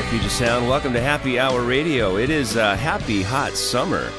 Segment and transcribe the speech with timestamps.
[0.00, 2.16] Right, Puget Sound, welcome to Happy Hour Radio.
[2.16, 4.10] It is a happy, hot summer.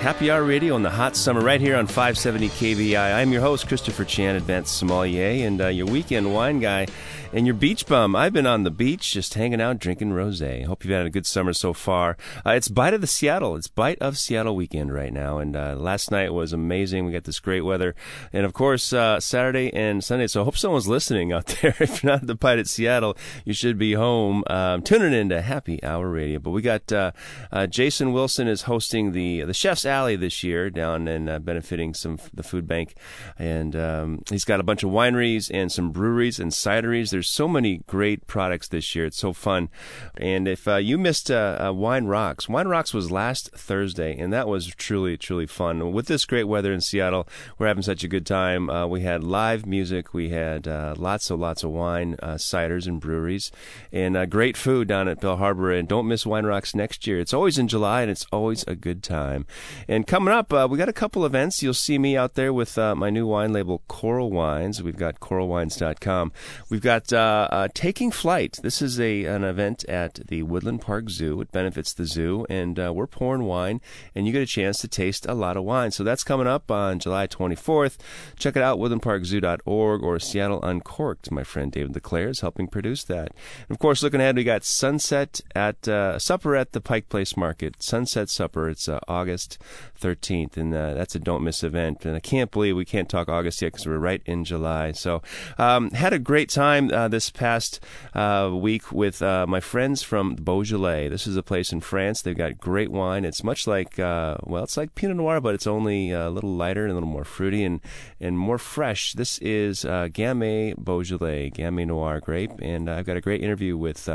[0.00, 3.16] Happy Hour Radio in the hot summer, right here on 570 KVI.
[3.16, 6.86] I'm your host, Christopher Chan, Advanced Sommelier, and uh, your weekend wine guy
[7.32, 8.16] and your beach bum.
[8.16, 10.64] I've been on the beach just hanging out, drinking rosé.
[10.64, 12.16] Hope you've had a good summer so far.
[12.44, 13.56] Uh, it's Bite of the Seattle.
[13.56, 15.38] It's Bite of Seattle weekend right now.
[15.38, 17.04] And uh, last night was amazing.
[17.04, 17.94] We got this great weather.
[18.32, 20.26] And of course, uh, Saturday and Sunday.
[20.26, 21.74] So I hope someone's listening out there.
[21.78, 25.28] if you're not at the Bite at Seattle, you should be home um, tuning in
[25.28, 26.38] to Happy Hour Radio.
[26.38, 27.12] But we got uh,
[27.52, 31.92] uh, Jason Wilson is hosting the the Chef's Alley this year down and uh, benefiting
[31.92, 32.94] some the food bank.
[33.38, 37.10] And um, he's got a bunch of wineries and some breweries and cideries.
[37.10, 39.04] There's so many great products this year.
[39.06, 39.68] It's so fun.
[40.16, 44.32] And if uh, you missed uh, uh, Wine Rocks, Wine Rocks was last Thursday, and
[44.32, 45.92] that was truly, truly fun.
[45.92, 48.70] With this great weather in Seattle, we're having such a good time.
[48.70, 53.50] Uh, we had live music, we had lots of lots of wine, ciders, and breweries,
[53.92, 55.72] and great food down at Bell Harbor.
[55.72, 57.18] And don't miss Wine Rocks next year.
[57.18, 59.46] It's always in July, and it's always a good time.
[59.88, 61.62] And coming up, we got a couple events.
[61.62, 64.82] You'll see me out there with my new wine label, Coral Wines.
[64.82, 66.32] We've got coralwines.com.
[66.68, 68.58] We've got uh, uh, Taking Flight.
[68.62, 71.40] This is a an event at the Woodland Park Zoo.
[71.40, 73.80] It benefits the zoo, and uh, we're pouring wine,
[74.14, 75.90] and you get a chance to taste a lot of wine.
[75.90, 77.96] So that's coming up on July 24th.
[78.36, 81.30] Check it out, woodlandparkzoo.org or Seattle Uncorked.
[81.30, 83.28] My friend David LeClaire is helping produce that.
[83.68, 87.36] And of course, looking ahead, we got Sunset at uh, Supper at the Pike Place
[87.36, 87.82] Market.
[87.82, 88.68] Sunset Supper.
[88.68, 89.58] It's uh, August
[90.00, 92.04] 13th, and uh, that's a don't miss event.
[92.04, 94.92] And I can't believe we can't talk August yet because we're right in July.
[94.92, 95.22] So
[95.58, 97.80] um, had a great time uh, this past
[98.14, 101.08] uh, week with uh, my friends from Beaujolais.
[101.08, 102.22] This is a place in France.
[102.22, 103.24] They've got great wine.
[103.24, 106.82] It's much like uh, well, it's like Pinot Noir, but it's only a little lighter
[106.84, 107.80] and a little more fruity and
[108.20, 109.12] and more fresh.
[109.12, 114.08] This is Gamay Beaujolais, Gamay Noir grape, and I've got a great interview with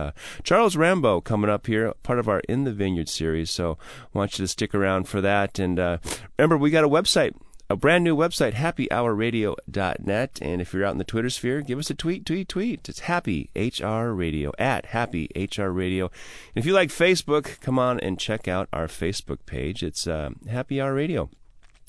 [0.43, 3.49] Charles Rambo coming up here, part of our In the Vineyard series.
[3.49, 3.77] So
[4.13, 5.44] I want you to stick around for that.
[5.59, 5.97] And uh,
[6.37, 7.33] remember, we got a website
[7.69, 10.39] a brand new website, happyhourradio.net.
[10.41, 12.87] And if you're out in the Twitter sphere, give us a tweet, tweet, tweet.
[12.87, 16.05] It's Happy HR Radio, at Happy HR Radio.
[16.53, 19.81] And if you like Facebook, come on and check out our Facebook page.
[19.81, 21.29] It's uh, Happy Hour Radio.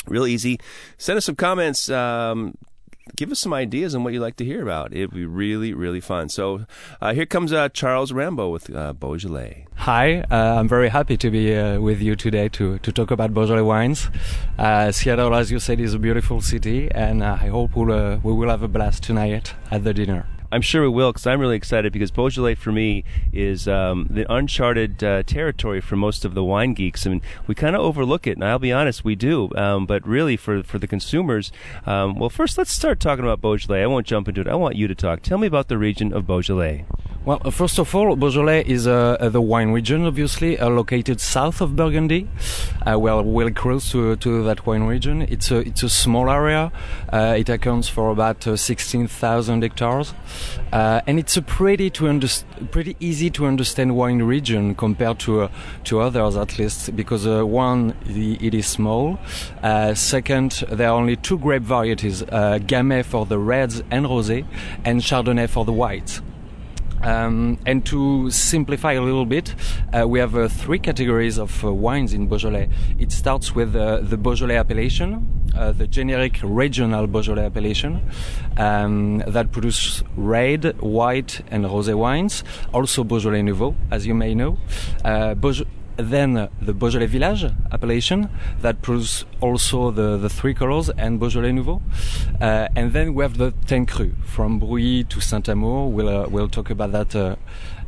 [0.07, 0.59] Real easy.
[0.97, 1.91] Send us some comments.
[1.91, 2.57] Um,
[3.15, 4.93] give us some ideas on what you'd like to hear about.
[4.93, 6.29] It'd be really, really fun.
[6.29, 6.67] So
[7.01, 9.67] uh, here comes uh, Charles Rambo with uh, Beaujolais.
[9.77, 13.33] Hi, uh, I'm very happy to be uh, with you today to, to talk about
[13.33, 14.11] Beaujolais wines.
[14.59, 18.49] Uh, Seattle, as you said, is a beautiful city, and I hope we'll, we will
[18.49, 20.27] have a blast tonight at the dinner.
[20.53, 24.31] I'm sure we will because I'm really excited because Beaujolais for me is um, the
[24.33, 27.07] uncharted uh, territory for most of the wine geeks.
[27.07, 29.51] I mean, we kind of overlook it, and I'll be honest, we do.
[29.57, 31.53] Um, but really, for for the consumers,
[31.85, 33.83] um, well, first let's start talking about Beaujolais.
[33.83, 34.49] I won't jump into it.
[34.49, 35.23] I want you to talk.
[35.23, 36.85] Tell me about the region of Beaujolais.
[37.27, 41.21] Well, uh, first of all, Beaujolais is uh, uh, the wine region, obviously, uh, located
[41.21, 42.29] south of Burgundy.
[42.87, 45.23] Uh, well, well close to, to that wine region.
[45.23, 46.71] It's a it's a small area.
[47.13, 50.15] Uh, it accounts for about 16,000 hectares,
[50.71, 52.29] and it's a pretty to under-
[52.71, 55.49] pretty easy to understand wine region compared to
[55.83, 59.19] to others, at least, because one, it is small.
[59.95, 64.47] second, there are only two grape varieties: Gamay for the reds and rosé,
[64.85, 66.23] and Chardonnay for the whites.
[67.03, 69.55] Um, and to simplify a little bit,
[69.93, 72.69] uh, we have uh, three categories of uh, wines in Beaujolais.
[72.99, 78.01] It starts with uh, the Beaujolais appellation, uh, the generic regional Beaujolais appellation,
[78.57, 82.45] um, that produce red, white, and rosé wines.
[82.73, 84.59] Also Beaujolais Nouveau, as you may know.
[85.05, 88.29] Uh, Beaujolais then the Beaujolais Village appellation
[88.61, 91.81] that produces also the, the three colors and Beaujolais Nouveau.
[92.41, 95.91] Uh, and then we have the Teint Cru from Brouilly to Saint-Amour.
[95.91, 97.15] We'll, uh, we'll talk about that.
[97.15, 97.37] Uh,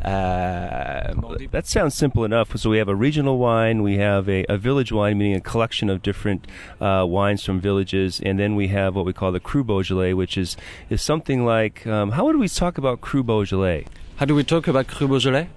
[0.07, 1.13] uh
[1.51, 2.57] that sounds simple enough.
[2.57, 5.91] So we have a regional wine, we have a, a village wine, meaning a collection
[5.91, 6.47] of different
[6.81, 10.39] uh, wines from villages, and then we have what we call the Cru Beaujolais, which
[10.39, 10.57] is
[10.89, 13.87] is something like um, how would we talk about Cru Beaujolais?
[14.17, 15.49] How do we talk about Cru Beaujolais?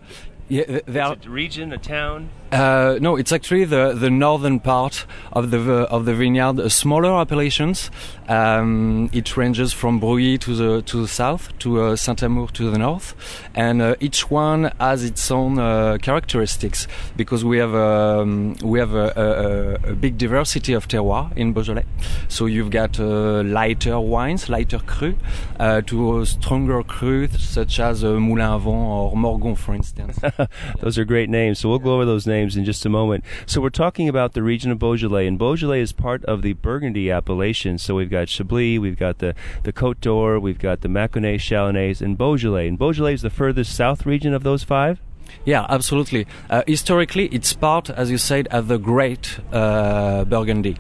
[0.50, 2.30] Yeah, there are, a region, a town.
[2.52, 5.58] Uh, no, it's actually the, the northern part of the
[5.90, 7.90] of the vineyard, uh, smaller appellations.
[8.28, 12.78] Um, it ranges from Brouilly to the to the south, to uh, Saint-Amour to the
[12.78, 13.16] north,
[13.56, 18.94] and uh, each one has its own uh, characteristics because we have um, we have
[18.96, 21.86] a, a, a, big diversity of terroir in Beaujolais.
[22.28, 25.16] So you've got uh, lighter wines, lighter cru,
[25.58, 30.20] to stronger cru such as Moulin à Vent or Morgon, for instance.
[30.82, 31.60] those are great names.
[31.60, 33.24] So we'll go over those names in just a moment.
[33.46, 37.12] So we're talking about the region of Beaujolais, and Beaujolais is part of the Burgundy
[37.12, 37.78] appellation.
[37.78, 42.02] So we've got Chablis, we've got the, the Côte d'Or, we've got the Mâconnais, Chalonnais,
[42.02, 42.68] and Beaujolais.
[42.68, 45.00] And Beaujolais is the furthest south region of those five?
[45.46, 46.28] Yeah, absolutely.
[46.50, 50.78] Uh, historically, it's part, as you said, of the Great uh, Burgundy.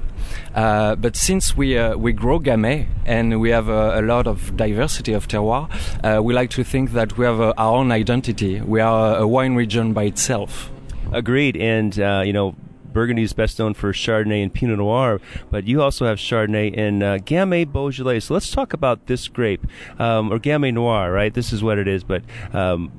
[0.53, 4.55] Uh, but since we uh, we grow Gamay and we have a, a lot of
[4.55, 5.69] diversity of terroir,
[6.03, 8.61] uh, we like to think that we have uh, our own identity.
[8.61, 10.69] We are a wine region by itself.
[11.11, 11.57] Agreed.
[11.57, 12.55] And, uh, you know,
[12.91, 17.01] Burgundy is best known for Chardonnay and Pinot Noir, but you also have Chardonnay and
[17.03, 18.19] uh, Gamay Beaujolais.
[18.21, 19.65] So let's talk about this grape,
[19.99, 21.33] um, or Gamay Noir, right?
[21.33, 22.23] This is what it is, but.
[22.53, 22.91] Um,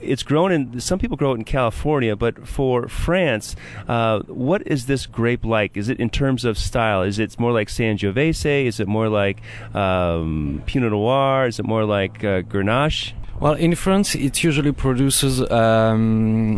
[0.00, 3.56] it's grown in some people grow it in California, but for France,
[3.88, 5.76] uh, what is this grape like?
[5.76, 7.02] Is it in terms of style?
[7.02, 8.66] Is it more like Sangiovese?
[8.66, 9.40] Is it more like
[9.74, 11.46] um, Pinot Noir?
[11.46, 13.12] Is it more like uh, Grenache?
[13.40, 16.56] Well, in France, it usually produces um,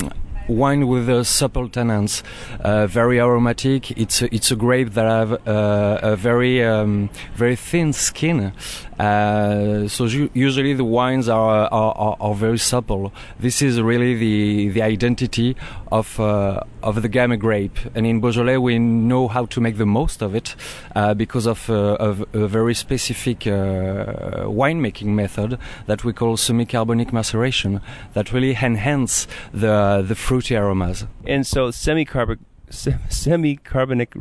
[0.50, 2.23] wine with a supple tannins,
[2.61, 3.91] uh, very aromatic.
[3.93, 8.52] It's a, it's a grape that have uh, a very um, very thin skin,
[9.00, 13.14] uh, so usually the wines are, are, are, very supple.
[13.38, 15.56] This is really the, the identity
[15.91, 17.79] of, uh, of the Gamay grape.
[17.94, 20.55] And in Beaujolais, we know how to make the most of it
[20.94, 27.11] uh, because of, uh, of, a very specific uh, winemaking method that we call semi-carbonic
[27.11, 27.81] maceration
[28.12, 31.06] that really enhance the, the fruity aromas.
[31.26, 34.14] And so semi-carbonic semi-carbonic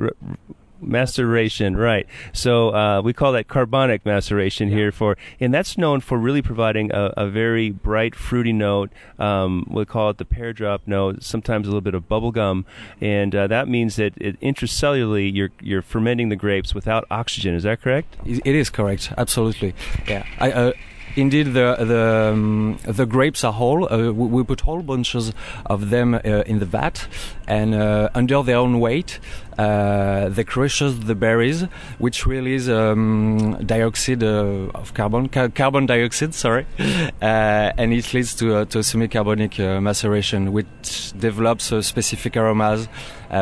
[0.82, 2.08] maceration, right?
[2.34, 4.76] So uh, we call that carbonic maceration yeah.
[4.76, 8.92] here for, and that's known for really providing a, a very bright fruity note.
[9.18, 11.24] Um, we call it the pear drop note.
[11.24, 12.66] Sometimes a little bit of bubble gum,
[13.02, 17.54] and uh, that means that it, intracellularly you're you're fermenting the grapes without oxygen.
[17.54, 18.16] Is that correct?
[18.26, 19.14] It is correct.
[19.18, 19.74] Absolutely.
[20.08, 20.26] Yeah.
[20.40, 20.72] I, uh,
[21.16, 23.92] indeed the the um, the grapes are whole.
[23.92, 25.34] Uh, we, we, put whole bunches
[25.66, 27.08] of them uh, in the vat,
[27.48, 29.20] and uh, under their own weight,
[29.58, 31.64] uh, they crushes the berries,
[31.98, 38.34] which release um, dioxide uh, of carbon, ca- carbon dioxide, sorry, uh, and it leads
[38.36, 42.88] to, to semi-carbonic maceration, which develops specific aromas,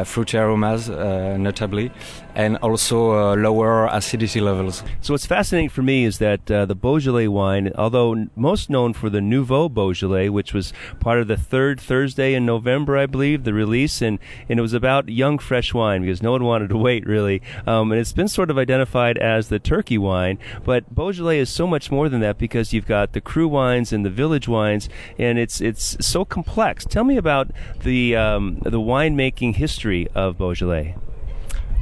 [0.06, 1.92] fruity aromas, notably,
[2.38, 4.84] and also lower acidity levels.
[5.02, 9.22] So what's fascinating for me is that the Beaujolais wine, although most known for the
[9.22, 14.04] Nouveau Beaujolais, which was part of the third Thursday in November, I believe, the release,
[14.04, 17.42] and, and it was about young fresh wine because no one wanted to wait really.
[17.66, 21.66] Um, and it's been sort of identified as the turkey wine, but Beaujolais is so
[21.66, 25.40] much more than that because you've got the cru wines and the village wines, and
[25.40, 26.86] it's it's so complex.
[26.86, 27.50] Tell me about
[27.82, 30.96] the um, the winemaking history of Beaujolais.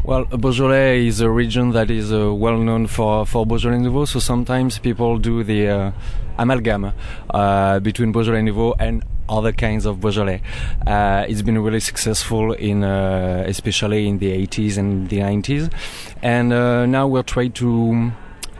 [0.06, 4.20] Well, Beaujolais is a region that is uh, well known for, for Beaujolais Nouveau, so
[4.20, 5.92] sometimes people do the uh,
[6.38, 6.94] amalgam
[7.32, 10.44] uh, between Beaujolais Nouveau and other kinds of Beaujolais.
[10.86, 15.74] Uh, it's been really successful in, uh, especially in the 80s and the 90s,
[16.22, 18.12] and uh, now we're trying to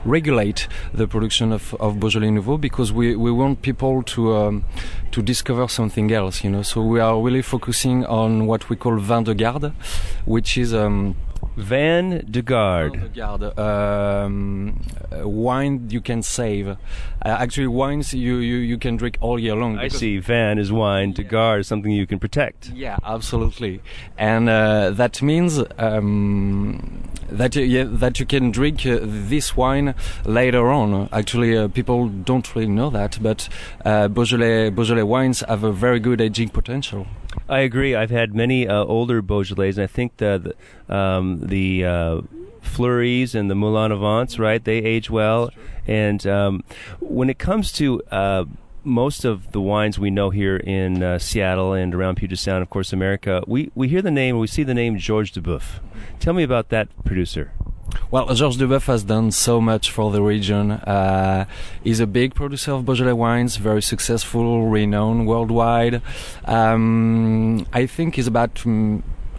[0.04, 4.64] regulate the production of, of Beaujolais Nouveau because we, we want people to um,
[5.12, 6.62] to discover something else, you know.
[6.62, 9.72] So we are really focusing on what we call vin de garde,
[10.24, 11.14] which is um,
[11.56, 12.96] Vin de Garde.
[12.96, 13.58] Vin de Garde.
[13.58, 14.80] Um,
[15.12, 16.68] wine you can save.
[16.68, 16.76] Uh,
[17.22, 19.78] actually, wines you, you, you can drink all year long.
[19.78, 20.18] I see.
[20.18, 21.12] Van is wine.
[21.12, 22.70] De Garde is something you can protect.
[22.70, 23.80] Yeah, absolutely.
[24.18, 29.94] And uh, that means um, that, yeah, that you can drink uh, this wine
[30.24, 31.08] later on.
[31.12, 33.48] Actually, uh, people don't really know that, but
[33.84, 37.06] uh, Beaujolais, Beaujolais wines have a very good aging potential.
[37.48, 37.94] I agree.
[37.94, 40.54] I've had many uh, older Beaujolais, and I think the
[40.88, 42.20] the, um, the uh,
[42.60, 44.62] Fleuries and the Moulin à Vents, right?
[44.62, 45.50] They age well.
[45.86, 46.64] And um,
[47.00, 48.44] when it comes to uh,
[48.82, 52.70] most of the wines we know here in uh, Seattle and around Puget Sound, of
[52.70, 55.80] course, America, we, we hear the name, we see the name Georges Duboeuf.
[56.18, 57.52] Tell me about that producer.
[58.10, 60.72] Well, Georges Duboeuf has done so much for the region.
[60.72, 61.46] Uh,
[61.82, 66.02] he's a big producer of Beaujolais wines, very successful, renowned worldwide.
[66.44, 68.64] Um, I think he's about.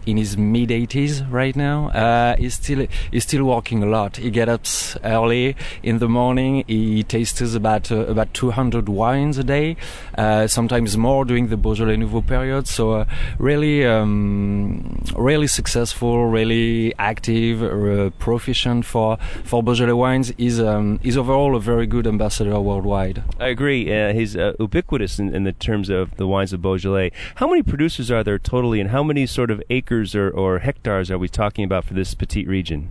[0.08, 1.88] In his mid 80s right now.
[1.90, 4.16] Uh, he's still he's still working a lot.
[4.16, 6.64] He gets up early in the morning.
[6.66, 9.76] He tastes about uh, about 200 wines a day,
[10.16, 12.66] uh, sometimes more during the Beaujolais Nouveau period.
[12.66, 13.04] So uh,
[13.38, 20.32] really, um, really successful, really active, uh, proficient for for Beaujolais wines.
[20.38, 23.22] Is um, is overall a very good ambassador worldwide.
[23.38, 23.92] I agree.
[23.92, 27.12] Uh, he's ubiquitous in, in the terms of the wines of Beaujolais.
[27.36, 31.10] How many producers are there totally, and how many sort of acres or, or hectares
[31.10, 32.90] are we talking about for this petite region?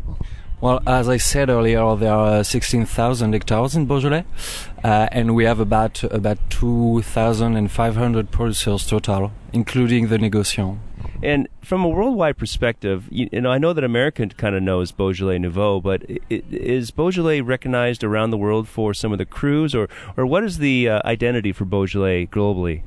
[0.60, 4.26] Well, as I said earlier, there are 16,000 hectares in Beaujolais,
[4.84, 10.80] uh, and we have about about 2,500 producers total, including the négociants.
[11.22, 14.92] And from a worldwide perspective, you, you know, I know that America kind of knows
[14.92, 19.76] Beaujolais Nouveau, but it, is Beaujolais recognized around the world for some of the crus,
[19.76, 22.82] or or what is the uh, identity for Beaujolais globally?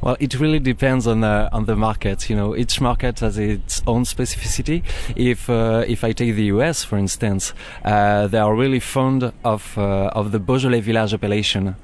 [0.00, 2.28] Well, it really depends on the on the market.
[2.28, 4.82] You know, each market has its own specificity.
[5.16, 6.84] If uh, if I take the U.S.
[6.84, 11.76] for instance, uh, they are really fond of uh, of the Beaujolais Village appellation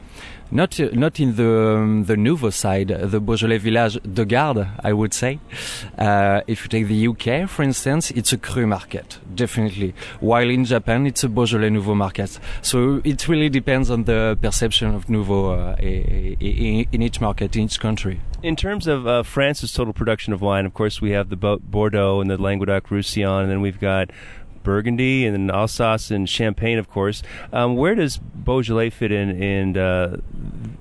[0.51, 4.93] not uh, not in the um, the Nouveau side, the Beaujolais village de Garde, I
[4.93, 5.41] would say.
[5.99, 9.95] Uh, if you take the UK, for instance, it's a cru market, definitely.
[10.21, 12.39] While in Japan, it's a Beaujolais Nouveau market.
[12.63, 17.81] So it really depends on the perception of Nouveau uh, in each market, in each
[17.81, 18.21] country.
[18.43, 22.21] In terms of uh, France's total production of wine, of course, we have the Bordeaux
[22.21, 24.11] and the Languedoc Roussillon, and then we've got
[24.69, 27.23] Burgundy and Alsace and Champagne, of course.
[27.55, 30.19] Um, where does Beaujolais fit in in uh,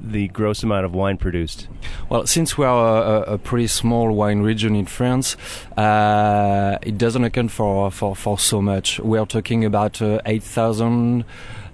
[0.01, 1.69] the gross amount of wine produced?
[2.09, 5.37] Well, since we are a, a pretty small wine region in France,
[5.77, 8.99] uh, it doesn't account for, for, for so much.
[8.99, 11.23] We are talking about uh, 8,000.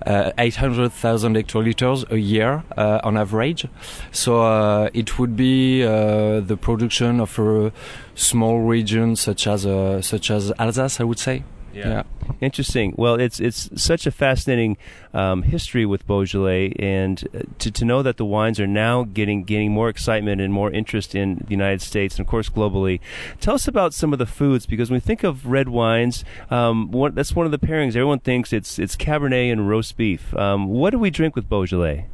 [0.06, 3.66] Uh, 800,000 hectoliters a year uh, on average.
[4.12, 7.72] So uh, it would be uh, the production of a
[8.14, 11.44] small region such as uh, such as Alsace, I would say.
[11.74, 11.88] Yeah.
[11.90, 12.04] yeah.
[12.40, 12.94] Interesting.
[12.98, 14.78] Well, it's it's such a fascinating
[15.14, 19.44] um, history with Beaujolais, and uh, to, to know that the wines are now getting
[19.44, 23.00] gaining more excitement and more interest in the United States and of course globally.
[23.40, 26.92] Tell us about some of the foods because when we think of red wines, um,
[26.92, 27.90] one, that's one of the pairings.
[27.90, 30.36] Everyone thinks it's it's Cabernet and roast beef.
[30.36, 32.08] Um, what do we drink with Beaujolais?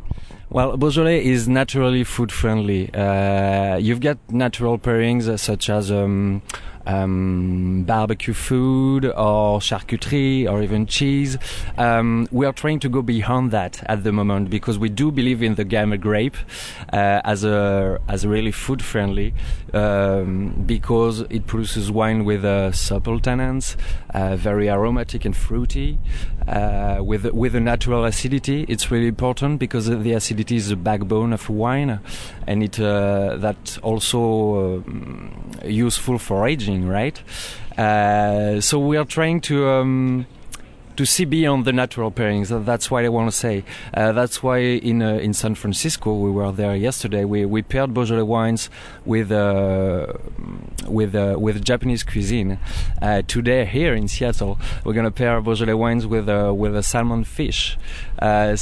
[0.51, 2.91] Well, Beaujolais is naturally food friendly.
[2.91, 6.41] Uh, you've got natural pairings uh, such as um,
[6.85, 11.37] um, barbecue food or charcuterie or even cheese.
[11.77, 15.41] Um, we are trying to go beyond that at the moment because we do believe
[15.43, 16.37] in the Gamay grape
[16.91, 19.33] uh, as a as really food friendly
[19.73, 23.75] um, because it produces wine with uh, supple tannins,
[24.13, 25.97] uh, very aromatic and fruity,
[26.49, 28.65] uh, with with a natural acidity.
[28.67, 31.99] It's really important because the acidity is the backbone of wine,
[32.47, 37.21] and it uh, that also uh, useful for aging, right?
[37.77, 39.67] Uh, so we are trying to.
[39.67, 40.25] Um,
[40.99, 42.49] to see beyond the natural pairings.
[42.65, 43.63] That's what I want to say.
[43.93, 47.23] Uh, that's why in uh, in San Francisco we were there yesterday.
[47.23, 48.69] We we paired Beaujolais wines
[49.05, 50.11] with uh,
[50.89, 52.59] with uh, with Japanese cuisine.
[53.01, 57.23] Uh, today here in Seattle we're gonna pair Beaujolais wines with uh, with a salmon
[57.23, 57.77] fish.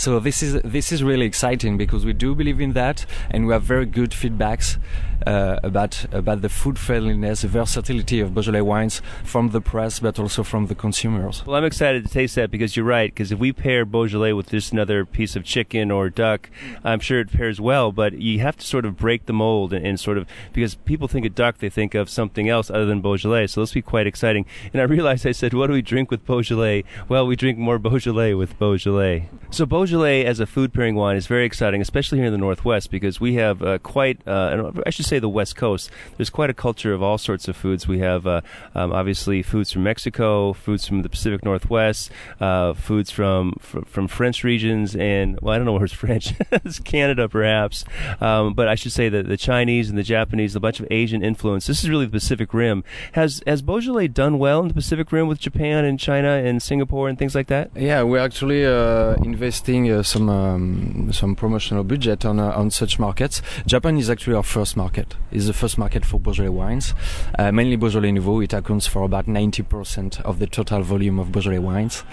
[0.04, 3.54] so this is this is really exciting because we do believe in that and we
[3.54, 4.78] have very good feedbacks
[5.26, 10.20] uh, about about the food friendliness, the versatility of Beaujolais wines from the press, but
[10.20, 11.46] also from the consumers.
[11.46, 13.12] Well, I'm excited to taste that because you're right.
[13.12, 16.50] Because if we pair Beaujolais with just another piece of chicken or duck,
[16.84, 17.92] I'm sure it pairs well.
[17.92, 21.08] But you have to sort of break the mold and, and sort of because people
[21.08, 23.48] think of duck, they think of something else other than Beaujolais.
[23.48, 24.46] So this will be quite exciting.
[24.74, 26.84] And I realized I said, what do we drink with Beaujolais?
[27.10, 29.30] Well, we drink more Beaujolais with Beaujolais.
[29.50, 32.92] So Beaujolais as a food pairing wine is very exciting, especially here in the Northwest,
[32.92, 35.90] because we have uh, quite, uh, I should say, the West Coast.
[36.18, 37.88] There's quite a culture of all sorts of foods.
[37.88, 38.42] We have uh,
[38.76, 44.08] um, obviously foods from Mexico, foods from the Pacific Northwest, uh, foods from, from, from
[44.08, 46.34] French regions, and well, I don't know where's French.
[46.52, 47.86] it's Canada, perhaps,
[48.22, 51.24] um, but I should say that the Chinese and the Japanese, a bunch of Asian
[51.24, 51.68] influence.
[51.68, 52.84] This is really the Pacific Rim.
[53.14, 57.10] Has has Beaujolais done well in the Pacific Rim with Japan and China and Singapore
[57.10, 57.72] and things like that?
[57.76, 63.00] Yeah, we're actually uh, investing uh, some um, some promotional budget on uh, on such
[63.00, 63.42] markets.
[63.66, 64.97] Japan is actually our first market.
[65.32, 66.94] Is the first market for Beaujolais wines,
[67.38, 68.42] uh, mainly Beaujolais Nouveau.
[68.42, 72.04] It accounts for about 90% of the total volume of Beaujolais wines.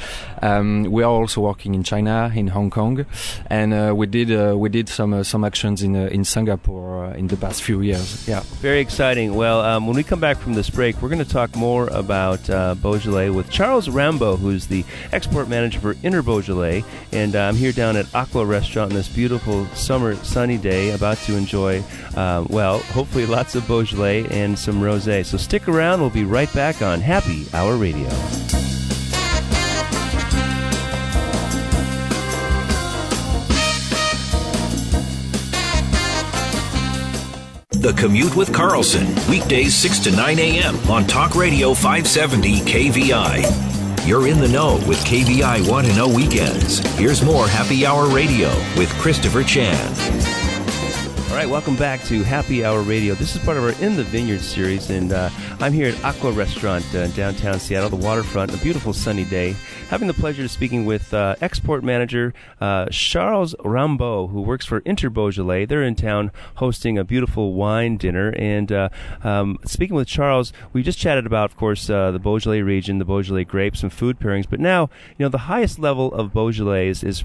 [0.42, 3.06] Um, we are also working in China, in Hong Kong,
[3.46, 7.36] and uh, we did uh, we did some some actions in in Singapore in the
[7.36, 8.26] past few years.
[8.28, 9.34] Yeah, very exciting.
[9.34, 12.48] Well, um, when we come back from this break, we're going to talk more about
[12.50, 17.56] uh, Beaujolais with Charles Rambo, who's the export manager for Inter Beaujolais, and uh, I'm
[17.56, 21.82] here down at Aqua Restaurant on this beautiful summer sunny day, about to enjoy,
[22.16, 25.24] uh, well, hopefully lots of Beaujolais and some rosé.
[25.24, 26.00] So stick around.
[26.00, 28.08] We'll be right back on Happy Hour Radio.
[37.70, 40.76] The Commute with Carlson, weekdays 6 to 9 a.m.
[40.90, 44.08] on Talk Radio 570 KVI.
[44.08, 46.78] You're in the know with KVI Want to oh Know Weekends.
[46.96, 50.43] Here's more Happy Hour Radio with Christopher Chan.
[51.34, 53.14] All right, welcome back to Happy Hour Radio.
[53.14, 56.30] This is part of our In the Vineyard series, and uh, I'm here at Aqua
[56.30, 59.56] Restaurant uh, downtown Seattle, the waterfront, a beautiful sunny day.
[59.88, 64.78] Having the pleasure of speaking with uh, export manager uh, Charles Rambo, who works for
[64.84, 65.64] Inter Beaujolais.
[65.64, 68.32] They're in town hosting a beautiful wine dinner.
[68.38, 68.90] And uh,
[69.24, 73.04] um, speaking with Charles, we just chatted about, of course, uh, the Beaujolais region, the
[73.04, 74.48] Beaujolais grapes, and food pairings.
[74.48, 74.88] But now,
[75.18, 77.24] you know, the highest level of Beaujolais is, is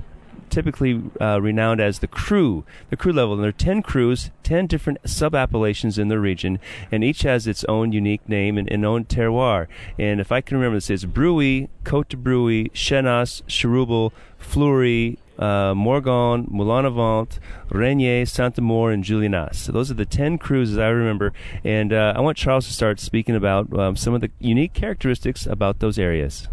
[0.50, 3.34] typically uh, renowned as the cru, the cru level.
[3.34, 6.60] And there are 10 crus, 10 different sub appellations in the region,
[6.92, 9.68] and each has its own unique name and, and own terroir.
[9.98, 15.74] And if I can remember this, it's Brouilly, Cote de Brouilly, Chenas, Chiroubles, Fleurie, uh,
[15.74, 19.56] Morgon, Moulin Avant, Régnié, Saint-Amour, and Juliénas.
[19.56, 21.34] So those are the 10 crus as I remember.
[21.64, 25.48] And uh, I want Charles to start speaking about um, some of the unique characteristics
[25.48, 26.48] about those areas.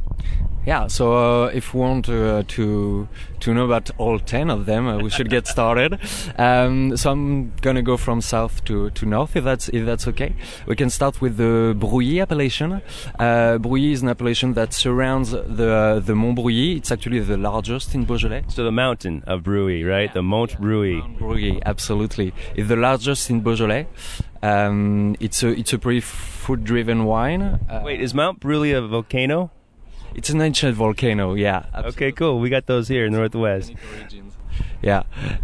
[0.67, 3.07] Yeah, so uh, if we want to, uh, to
[3.39, 6.01] to know about all ten of them, uh, we should get started.
[6.39, 10.35] Um, so I'm gonna go from south to, to north, if that's if that's okay.
[10.67, 12.83] We can start with the Brouilly appellation.
[13.19, 16.77] Uh, Brouilly is an appellation that surrounds the the Mont Brouilly.
[16.77, 18.45] It's actually the largest in Beaujolais.
[18.49, 20.09] So the mountain of Brouilly, right?
[20.11, 20.15] Yeah.
[20.15, 20.59] The Mont yeah.
[20.59, 20.97] Brouilly.
[20.97, 22.35] Mont Brouilly, absolutely.
[22.55, 23.87] It's the largest in Beaujolais.
[24.43, 27.43] Um, it's a it's a pretty food-driven wine.
[27.43, 29.51] Uh, Wait, is Mount Brouilly a volcano?
[30.15, 31.67] It's an ancient volcano, yeah.
[31.75, 31.91] Absolutely.
[31.91, 32.41] Okay, cool.
[32.41, 33.75] We got those here in the Northwest.
[34.83, 35.03] Yeah,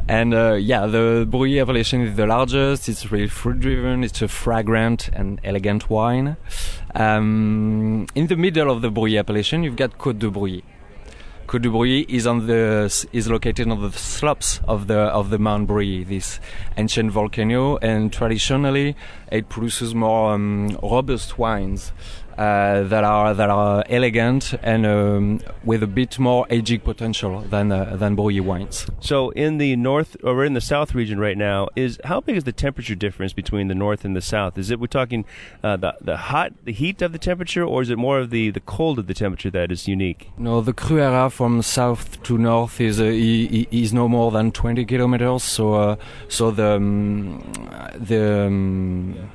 [0.08, 2.88] and uh, yeah, the Brouilly appellation is the largest.
[2.88, 4.04] It's really fruit driven.
[4.04, 6.36] It's a fragrant and elegant wine.
[6.94, 10.64] Um, in the middle of the Brouilly appellation, you've got Côte de Brouilly.
[11.46, 15.38] Côte de Brouilly is on the is located on the slopes of the of the
[15.38, 16.38] Mount Brouilly, this
[16.76, 18.96] ancient volcano, and traditionally
[19.30, 21.92] it produces more um, robust wines
[22.42, 27.70] uh, that are that are elegant and um, with a bit more aging potential than
[27.70, 28.86] uh, than Brouilly wines.
[29.00, 32.44] So in the north or in the south region right now is how big is
[32.44, 34.58] the temperature difference between the north and the south?
[34.58, 35.24] Is it we're talking
[35.62, 38.50] uh, the the hot the heat of the temperature or is it more of the
[38.50, 40.30] the cold of the temperature that is unique?
[40.36, 43.04] No, the Cruera from south to north is uh,
[43.82, 45.44] is no more than 20 kilometers.
[45.44, 45.96] So uh,
[46.28, 47.40] so the um,
[48.10, 49.30] the um,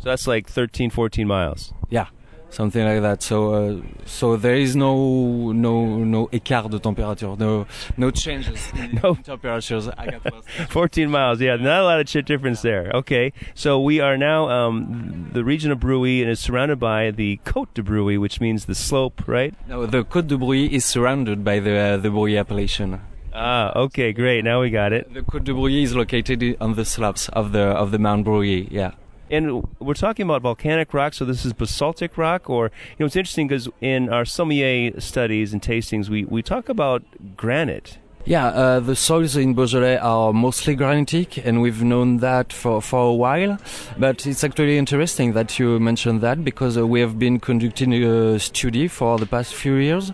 [0.00, 1.72] so that's like 13 14 miles.
[1.90, 2.08] Yeah
[2.50, 3.22] something like that.
[3.22, 9.00] So uh, so there is no no no écart de temperature, no no changes in
[9.02, 9.14] no.
[9.14, 9.88] temperatures.
[9.88, 12.90] I got 14 miles, yeah, not a lot of shit difference there.
[12.94, 17.40] Okay, so we are now um, the region of Brouilly and is surrounded by the
[17.44, 19.54] Côte de Brouilly, which means the slope, right?
[19.68, 23.00] No, the Côte de Brouilly is surrounded by the uh, the Brouilly appellation.
[23.34, 24.42] Ah, okay, great.
[24.42, 25.12] Now we got it.
[25.12, 28.68] The Côte de Brouilly is located on the slopes of the of the Mount Brouilly.
[28.70, 28.92] Yeah.
[29.30, 33.16] And we're talking about volcanic rock, so this is basaltic rock, or you know, it's
[33.16, 37.02] interesting because in our sommelier studies and tastings, we, we talk about
[37.36, 37.98] granite.
[38.24, 43.08] Yeah, uh, the soils in Beaujolais are mostly granitic, and we've known that for, for
[43.08, 43.58] a while.
[43.96, 48.38] But it's actually interesting that you mentioned that because uh, we have been conducting a
[48.38, 50.12] study for the past few years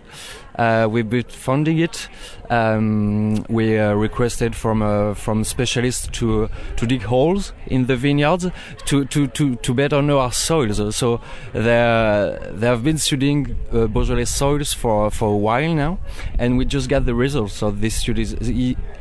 [0.57, 2.07] uh, we've been funding it.
[2.49, 8.47] Um, we uh, requested from uh, from specialists to to dig holes in the vineyards
[8.85, 10.95] to to, to, to better know our soils.
[10.95, 11.21] So
[11.53, 15.97] they they have been studying uh, Beaujolais soils for for a while now,
[16.37, 18.35] and we just got the results of these studies.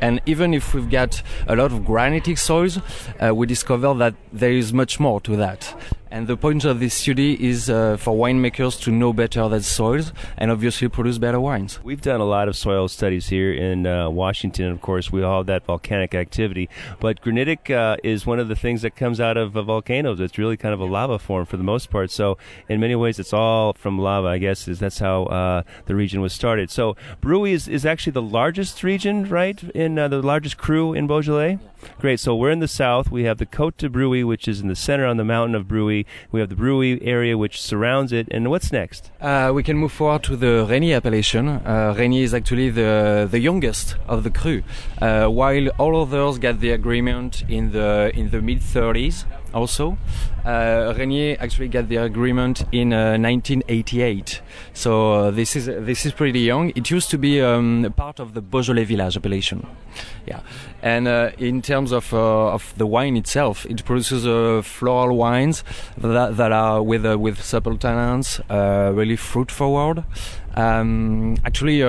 [0.01, 2.79] And even if we've got a lot of granitic soils,
[3.21, 5.75] uh, we discover that there is much more to that.
[6.15, 10.13] And the point of this study is uh, for winemakers to know better their soils
[10.39, 11.83] and obviously produce better wines.
[11.83, 14.67] We've done a lot of soil studies here in uh, Washington.
[14.67, 16.69] Of course, we all have that volcanic activity.
[17.01, 20.21] But granitic uh, is one of the things that comes out of volcanoes.
[20.21, 22.13] It's really kind of a lava form for the most part.
[22.13, 25.97] So, in many ways, it's all from lava, I guess, is that's how uh, the
[25.97, 26.71] region was started.
[26.71, 29.61] So, Brouilly is, is actually the largest region, right?
[29.75, 31.59] In uh, the largest cru in Beaujolais?
[31.99, 32.21] Great.
[32.21, 33.11] So we're in the south.
[33.11, 35.69] We have the Côte de Brouilly, which is in the center on the mountain of
[35.69, 36.07] Brouilly.
[36.31, 38.29] We have the Brouilly area, which surrounds it.
[38.31, 39.11] And what's next?
[39.21, 41.49] Uh, we can move forward to the Régnié appellation.
[41.49, 44.63] Uh, Régnié is actually the the youngest of the cru,
[45.01, 49.25] uh, while all others got the agreement in the in the mid 30s.
[49.55, 49.97] Also,
[50.45, 54.43] uh, Régnié actually got the agreement in 1988.
[54.43, 56.73] Uh, so uh, this is this is pretty young.
[56.75, 59.65] It used to be um, part of the Beaujolais village appellation.
[60.27, 60.41] Yeah,
[60.83, 64.25] and uh, in terms of of the wine itself, it produces
[64.67, 65.63] floral wines
[65.99, 68.41] that, that are with with supple tannins,
[68.97, 70.03] really fruit forward.
[70.57, 71.83] Um, actually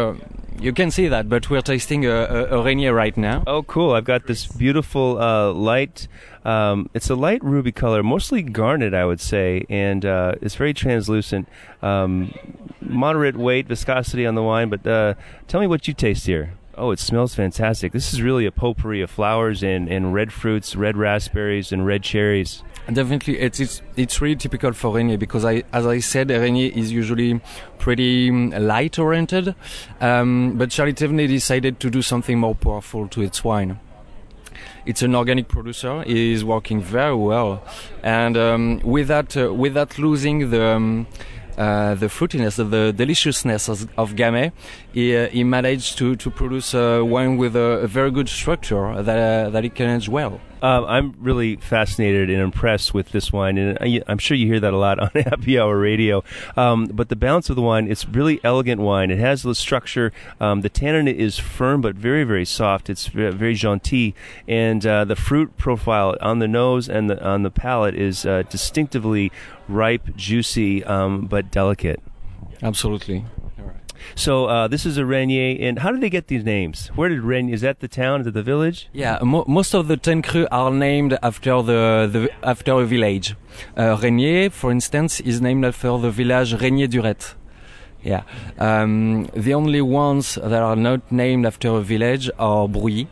[0.59, 3.43] you can see that, but we're tasting a, a, a Régnié right now.
[3.47, 3.93] Oh, cool!
[3.93, 6.07] I've got this beautiful uh, light.
[6.43, 10.73] Um, it's a light ruby color, mostly garnet, I would say, and uh, it's very
[10.73, 11.47] translucent.
[11.81, 12.33] Um,
[12.81, 14.69] moderate weight, viscosity on the wine.
[14.69, 15.13] But uh,
[15.47, 16.53] tell me what you taste here.
[16.77, 17.93] Oh, it smells fantastic.
[17.93, 22.03] This is really a potpourri of flowers and, and red fruits, red raspberries, and red
[22.03, 22.63] cherries.
[22.91, 26.91] Definitely, it's, it's it's really typical for Régnié because I, as I said, Régnié is
[26.91, 27.41] usually
[27.79, 29.55] pretty um, light oriented,
[30.01, 33.79] um, but Charly Thévenet decided to do something more powerful to its wine.
[34.85, 36.03] It's an organic producer.
[36.05, 37.63] Is working very well,
[38.03, 40.63] and um, without uh, without losing the.
[40.63, 41.07] Um,
[41.57, 44.51] uh, the fruitiness, the deliciousness of, Gamay,
[44.91, 49.01] he, uh, he, managed to, to produce a wine with a, a very good structure
[49.01, 50.41] that, uh, that it can age well.
[50.65, 54.59] Um, I'm really fascinated and impressed with this wine, and I, am sure you hear
[54.59, 56.23] that a lot on Happy Hour Radio.
[56.57, 59.11] Um, but the balance of the wine, it's really elegant wine.
[59.11, 60.11] It has the structure.
[60.41, 62.89] Um, the tannin is firm but very, very soft.
[62.89, 64.15] It's very gentil,
[64.47, 68.41] and uh, the fruit profile on the nose and the, on the palate is uh,
[68.49, 69.31] distinctively
[69.67, 72.01] ripe, juicy, um, but delicate.
[72.63, 73.23] Absolutely.
[74.13, 76.87] So uh, this is a Régnié, and how did they get these names?
[76.95, 77.53] Where did Régnié?
[77.53, 78.21] Is that the town?
[78.21, 78.87] Is it the village?
[78.93, 83.35] Yeah, mo- most of the ten cru are named after the, the after a village.
[83.75, 87.35] Uh, Régnié, for instance, is named after the village Régnié Durette.
[88.03, 88.21] Yeah,
[88.59, 93.07] um, the only ones that are not named after a village are Brouilly,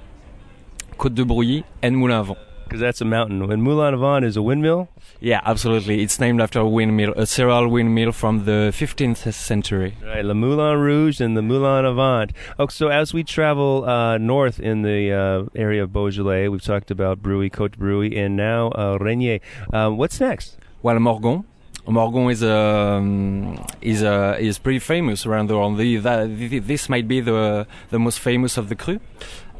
[0.99, 3.41] Côte de Brouilly, and Moulin Vent because that's a mountain.
[3.51, 4.89] And Moulin Vent is a windmill.
[5.19, 6.01] Yeah, absolutely.
[6.01, 9.97] It's named after a windmill, a cereal windmill from the 15th century.
[10.03, 12.33] Right, Le Moulin Rouge and the Moulin à Vent.
[12.59, 16.91] Oh, so as we travel uh, north in the uh, area of Beaujolais, we've talked
[16.91, 19.41] about Brouilly, Côte Brouilly, and now uh, Régnié.
[19.71, 20.57] Um, what's next?
[20.81, 21.45] Well, Morgon.
[21.85, 25.77] Morgon is um, is uh, is pretty famous around the world.
[25.77, 29.01] The, the, this might be the the most famous of the cru.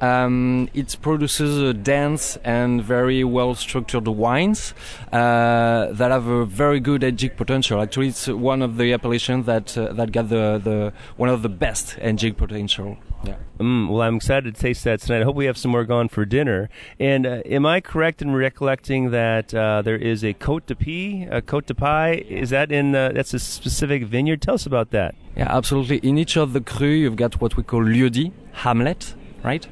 [0.04, 4.74] Um, it produces a dense and very well structured wines
[5.14, 7.82] uh, that have a very good aging potential.
[7.82, 11.54] Actually, it's one of the appellations that uh, that got the, the one of the
[11.66, 12.98] best aging potential.
[13.24, 13.38] Yeah.
[13.60, 15.22] Mm, well, I'm excited to taste that tonight.
[15.22, 16.70] I hope we have some Morgon for dinner.
[17.00, 21.24] And uh, am I correct in recollecting that uh, there is a Côte de Py,
[21.32, 22.26] a Côte de Py?
[22.42, 24.42] Is that in that's a specific vineyard?
[24.42, 25.16] Tell us about that.
[25.38, 25.98] Yeah, absolutely.
[26.10, 29.68] In each of the cru, you've got what we call lieu-dit, hamlet, right?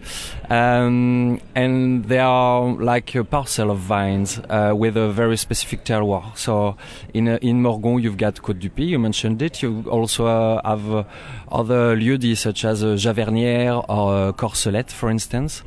[0.50, 6.38] Um, and they are like a parcel of vines uh, with a very specific terroir.
[6.38, 6.76] So
[7.14, 9.62] in uh, in Morgon, you've got Côte du Py, you mentioned it.
[9.62, 11.04] You also uh, have uh,
[11.52, 15.64] other lieux such as uh, Javernière or uh, Corcelette, for instance.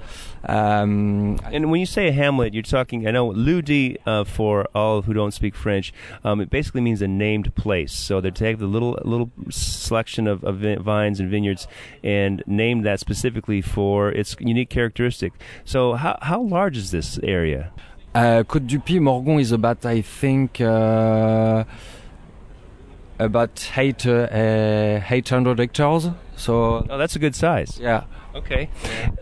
[0.47, 5.03] Um, and when you say a hamlet, you're talking, I know, lieu-dit uh, for all
[5.03, 7.93] who don't speak French, um, it basically means a named place.
[7.93, 11.67] So they take the little little selection of, of vines and vineyards
[12.03, 15.33] and name that specifically for its unique characteristic.
[15.65, 17.73] So how, how large is this area?
[18.15, 21.65] Uh, Côte du Py, Morgon is about, I think, uh,
[23.19, 26.11] about eight, uh, 800 hectares.
[26.37, 27.79] So oh, that's a good size.
[27.81, 28.05] Yeah.
[28.35, 28.69] Okay.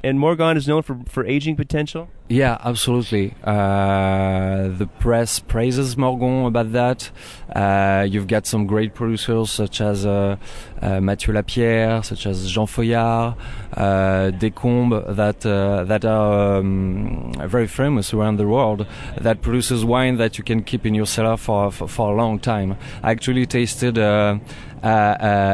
[0.02, 2.08] And Morgon is known for, for aging potential?
[2.28, 3.34] Yeah, absolutely.
[3.44, 7.10] Uh, the press praises Morgon about that.
[7.54, 10.36] Uh, you've got some great producers such as uh,
[10.80, 13.36] uh Mathieu Lapierre, such as Jean Foillard,
[13.74, 18.86] uh, Descombes that uh, that are um, very famous around the world.
[19.20, 22.38] That produces wine that you can keep in your cellar for for, for a long
[22.38, 22.76] time.
[23.02, 23.98] I actually tasted.
[23.98, 24.38] Uh,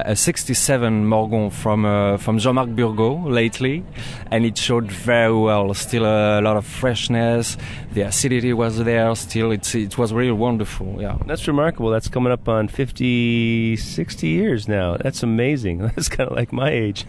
[0.06, 3.84] a 67 Morgon from uh, from Jean-Marc Burgaud lately,
[4.30, 5.74] and it showed very well.
[5.74, 7.56] Still a lot of freshness.
[7.92, 9.14] The acidity was there.
[9.16, 11.00] Still, it's it was really wonderful.
[11.00, 11.90] Yeah, that's remarkable.
[11.90, 14.96] That's coming up on 50, 60 years now.
[14.96, 15.78] That's amazing.
[15.98, 17.06] That's kind of like my age.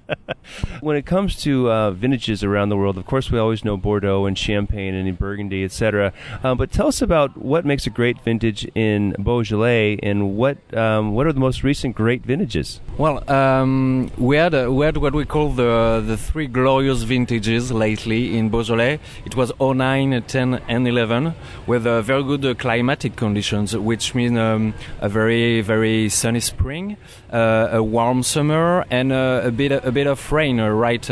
[0.80, 4.24] when it comes to uh, vintages around the world, of course, we always know Bordeaux
[4.24, 6.12] and Champagne and Burgundy, etc.
[6.42, 11.12] Uh, but tell us about what makes a great vintage in Beaujolais, and what um,
[11.14, 12.80] what are the most recent great vintages?
[12.96, 17.72] Well, um, we had we had what we call the the the three glorious vintages
[17.72, 18.73] lately in Beaujolais.
[18.78, 21.34] It was 09, 10, and 11
[21.66, 26.96] with uh, very good uh, climatic conditions, which mean um, a very very sunny spring,
[27.32, 31.08] uh, a warm summer, and uh, a bit a bit of rain uh, right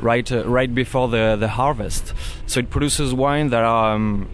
[0.00, 2.14] right right before the the harvest.
[2.46, 3.94] So it produces wine that are.
[3.94, 4.28] Um,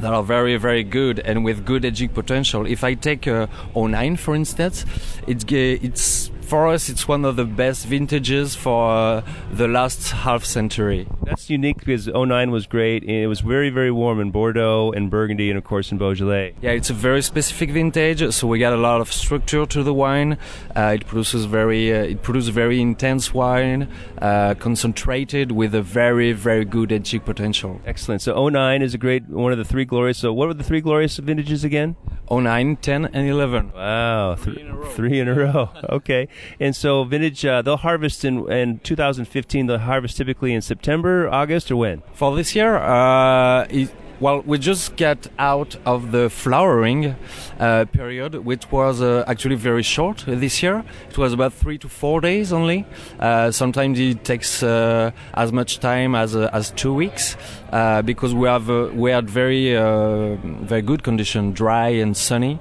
[0.00, 2.64] that are very very good and with good aging potential.
[2.66, 4.84] If I take uh, 09 for instance,
[5.26, 10.44] it's it's for us, it's one of the best vintages for uh, the last half
[10.46, 11.06] century.
[11.22, 13.04] That's unique because 09 was great.
[13.04, 16.54] It was very, very warm in Bordeaux and Burgundy and, of course, in Beaujolais.
[16.62, 19.92] Yeah, it's a very specific vintage, so we got a lot of structure to the
[19.92, 20.38] wine.
[20.74, 23.86] Uh, it produces very, uh, it produces very intense wine,
[24.22, 27.78] uh, concentrated with a very, very good aging potential.
[27.84, 28.22] Excellent.
[28.22, 30.16] So 09 is a great, one of the three glorious.
[30.16, 31.96] So what were the three glorious vintages again?
[32.30, 33.72] 09, 10, and 11.
[33.74, 34.90] Wow, three in a row.
[34.90, 35.70] Three in a row.
[35.90, 36.28] okay.
[36.60, 39.66] And so vintage, uh, they'll harvest in, in 2015.
[39.66, 42.02] They'll harvest typically in September, August, or when?
[42.12, 47.14] For this year, uh, it, well, we just get out of the flowering
[47.60, 50.84] uh, period, which was uh, actually very short this year.
[51.08, 52.84] It was about three to four days only.
[53.20, 57.36] Uh, sometimes it takes uh, as much time as uh, as two weeks
[57.72, 62.58] uh, because we have we had very very good condition, dry and sunny.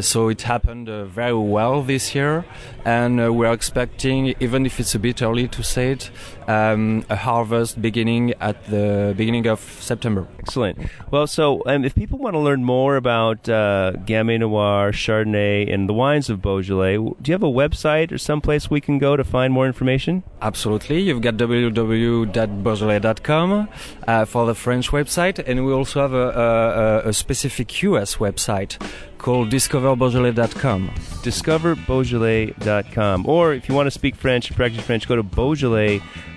[0.00, 2.44] so it happened very well this year,
[2.84, 6.10] and we're expecting, even if it's a bit early to say it,
[6.50, 10.26] um, a harvest beginning at the beginning of September.
[10.40, 10.90] Excellent.
[11.10, 15.88] Well, so um, if people want to learn more about uh, Gamay Noir, Chardonnay, and
[15.88, 19.22] the wines of Beaujolais, do you have a website or someplace we can go to
[19.22, 20.24] find more information?
[20.42, 21.00] Absolutely.
[21.00, 23.68] You've got www.beaujolais.com
[24.06, 28.16] uh, Uh, for the French website, and we also have a, a, a specific US
[28.16, 28.76] website
[29.16, 30.90] called discoverbeaujolais.com.
[31.24, 33.26] Discoverbeaujolais.com.
[33.26, 36.29] Or if you want to speak French and practice French, go to Beaujolais.com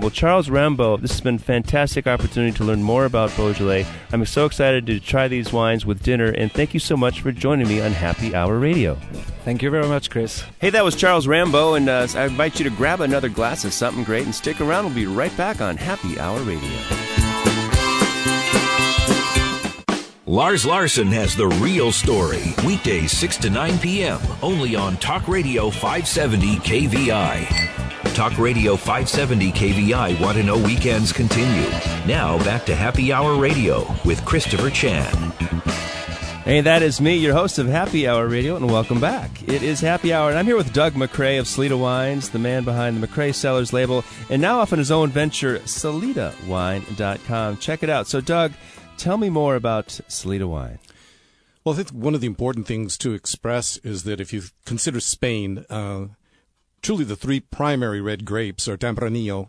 [0.00, 3.86] well, Charles Rambo, this has been a fantastic opportunity to learn more about Beaujolais.
[4.12, 7.32] I'm so excited to try these wines with dinner, and thank you so much for
[7.32, 8.94] joining me on Happy Hour Radio.
[9.44, 10.44] Thank you very much, Chris.
[10.60, 13.72] Hey, that was Charles Rambo, and uh, I invite you to grab another glass of
[13.72, 14.86] something great and stick around.
[14.86, 16.70] We'll be right back on Happy Hour Radio.
[20.26, 22.54] Lars Larson has the real story.
[22.66, 24.18] Weekdays 6 to 9 p.m.
[24.42, 27.73] only on Talk Radio 570 KVI.
[28.14, 31.68] Talk Radio 570 KVI Want to Know Weekends continue.
[32.06, 35.12] Now back to Happy Hour Radio with Christopher Chan.
[36.44, 39.42] Hey, that is me, your host of Happy Hour Radio, and welcome back.
[39.48, 42.62] It is Happy Hour, and I'm here with Doug McCrea of Salida Wines, the man
[42.62, 47.56] behind the McCrea Cellars label, and now off on his own venture, SalidaWine.com.
[47.56, 48.06] Check it out.
[48.06, 48.52] So, Doug,
[48.96, 50.78] tell me more about Salida Wine.
[51.64, 55.00] Well, I think one of the important things to express is that if you consider
[55.00, 56.06] Spain, uh,
[56.84, 59.48] truly the three primary red grapes are Tempranillo,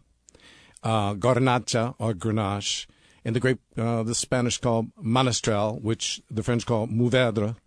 [0.84, 2.88] uh, Garnacha or Grenache,
[3.26, 7.58] and the grape uh, the Spanish call Monastrell, which the French call Mourvèdre,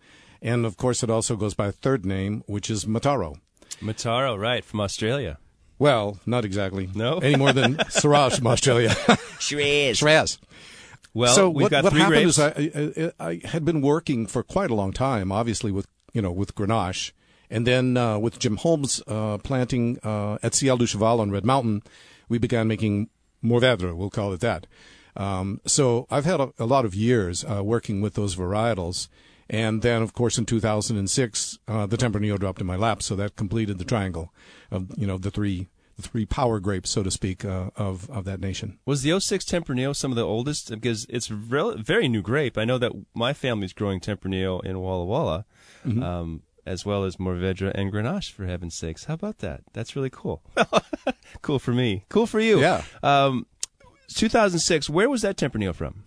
[0.41, 3.37] and of course it also goes by a third name, which is Mataro.
[3.81, 5.39] Mataro, right, from Australia.
[5.79, 6.89] Well, not exactly.
[6.95, 7.19] No?
[7.19, 8.97] Any more than Syrah from Australia.
[9.39, 9.99] Shiraz.
[9.99, 10.39] Shiraz.
[11.15, 12.39] Well, so we've what, got what three happened grapes.
[12.39, 16.23] is I, I, I had been working for quite a long time, obviously with you
[16.23, 17.13] know with Grenache,
[17.51, 21.45] and then uh, with Jim Holmes uh, planting uh, at Ciel du Cheval on Red
[21.45, 21.83] Mountain,
[22.29, 23.09] we began making
[23.43, 24.67] Mourvèdre, we'll call it that.
[25.17, 29.09] Um, so I've had a, a lot of years uh, working with those varietals.
[29.51, 33.35] And then, of course, in 2006, uh, the Tempranillo dropped in my lap, so that
[33.35, 34.33] completed the triangle
[34.71, 38.25] of you know the three the three power grapes, so to speak, uh, of of
[38.27, 38.79] that nation.
[38.85, 40.71] Was the 06 Tempranillo some of the oldest?
[40.71, 42.59] Because it's rel- very new grape.
[42.59, 45.47] I know that my family's growing Tempranillo in Walla Walla.
[45.87, 46.03] Mm-hmm.
[46.03, 49.05] Um, as well as Mourvèdre and Grenache, for heaven's sakes.
[49.05, 49.63] How about that?
[49.73, 50.43] That's really cool.
[51.43, 52.05] cool for me.
[52.09, 52.61] Cool for you.
[52.61, 52.83] Yeah.
[53.03, 53.47] Um,
[54.15, 56.05] 2006, where was that Tempranillo from?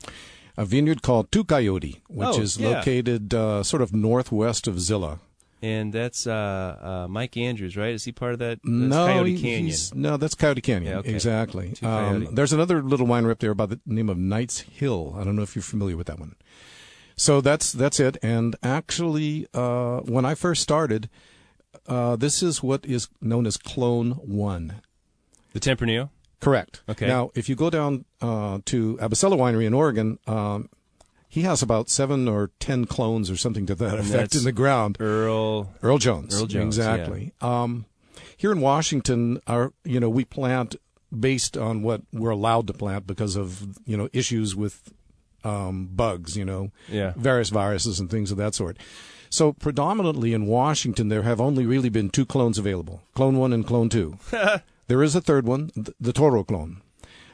[0.58, 2.70] A vineyard called Tu Coyote, which Oh, is yeah.
[2.70, 5.20] located uh, sort of northwest of Zillah.
[5.64, 7.94] And that's uh, uh, Mike Andrews, right?
[7.94, 8.60] Is he part of that?
[8.64, 9.66] That's no, Coyote Canyon.
[9.66, 10.92] he's- no, that's Coyote Canyon.
[10.92, 11.14] Yeah, okay.
[11.14, 11.76] Exactly.
[11.84, 15.16] Um, there's another little winery up there by the name of Knights Hill.
[15.18, 16.36] I don't know if you're familiar with that one.
[17.22, 18.18] So that's that's it.
[18.24, 21.08] And actually, uh, when I first started,
[21.86, 24.82] uh, this is what is known as Clone One.
[25.54, 26.10] The Tempranillo?
[26.40, 26.82] Correct.
[26.90, 27.06] Okay.
[27.06, 30.70] Now, if you go down uh, to Abacella Winery in Oregon, um,
[31.30, 34.52] he has about seven or ten clones or something to that And effect in the
[34.52, 34.98] ground.
[35.00, 35.72] Earl.
[35.84, 36.34] Earl Jones.
[36.34, 37.34] Earl Jones, Exactly.
[37.40, 37.86] Um,
[38.36, 40.76] here in Washington, our you know we plant
[41.12, 44.92] based on what we're allowed to plant because of you know issues with
[45.44, 47.14] um, bugs, you know, Yeah.
[47.18, 48.78] various viruses and things of that sort.
[49.30, 53.66] So predominantly in Washington, there have only really been two clones available: Clone One and
[53.66, 54.18] Clone Two.
[54.88, 56.82] There is a third one, the, the Toro clone.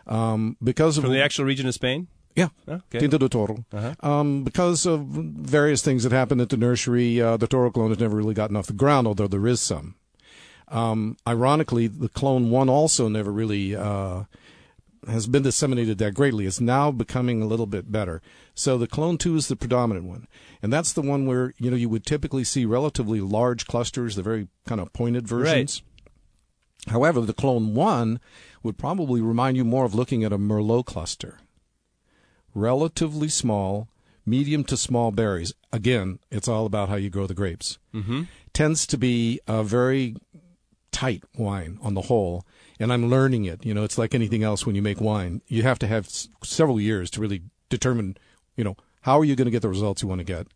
[0.06, 2.08] Um, because of From the actual region of Spain?
[2.36, 3.00] yeah, Okay.
[3.00, 3.66] Tinta de Toro.
[3.74, 3.96] Uh-huh.
[4.08, 8.00] Um, because of various things that happened at the nursery, uh, the Toro clone has
[8.00, 9.96] never really gotten off the ground, although there is some.
[10.68, 14.26] Um, ironically, the clone one also never really uh,
[15.08, 16.46] has been disseminated that greatly.
[16.46, 18.22] It's now becoming a little bit better.
[18.54, 20.28] So the clone two is the predominant one,
[20.62, 24.24] and that's the one where you know you would typically see relatively large clusters, the
[24.24, 25.82] very kind of pointed versions.
[26.88, 28.20] However, the clone one
[28.64, 31.40] would probably remind you more of looking at a Merlot cluster.
[32.54, 33.90] Relatively small,
[34.26, 35.54] medium to small berries.
[35.72, 37.78] Again, it's all about how you grow the grapes.
[37.94, 38.24] Mm-hmm.
[38.54, 40.16] Tends to be a very
[40.92, 42.46] tight wine on the whole,
[42.80, 43.66] and I'm learning it.
[43.66, 45.42] You know, it's like anything else when you make wine.
[45.48, 48.18] You have to have s- several years to really determine,
[48.56, 50.48] you know, how are you going to get the results you want to get,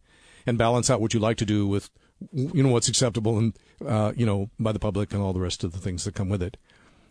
[0.45, 1.89] and balance out what you like to do with,
[2.31, 3.53] you know, what's acceptable and,
[3.85, 6.29] uh, you know, by the public and all the rest of the things that come
[6.29, 6.57] with it.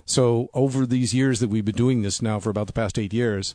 [0.05, 3.13] So over these years that we've been doing this now for about the past eight
[3.13, 3.55] years,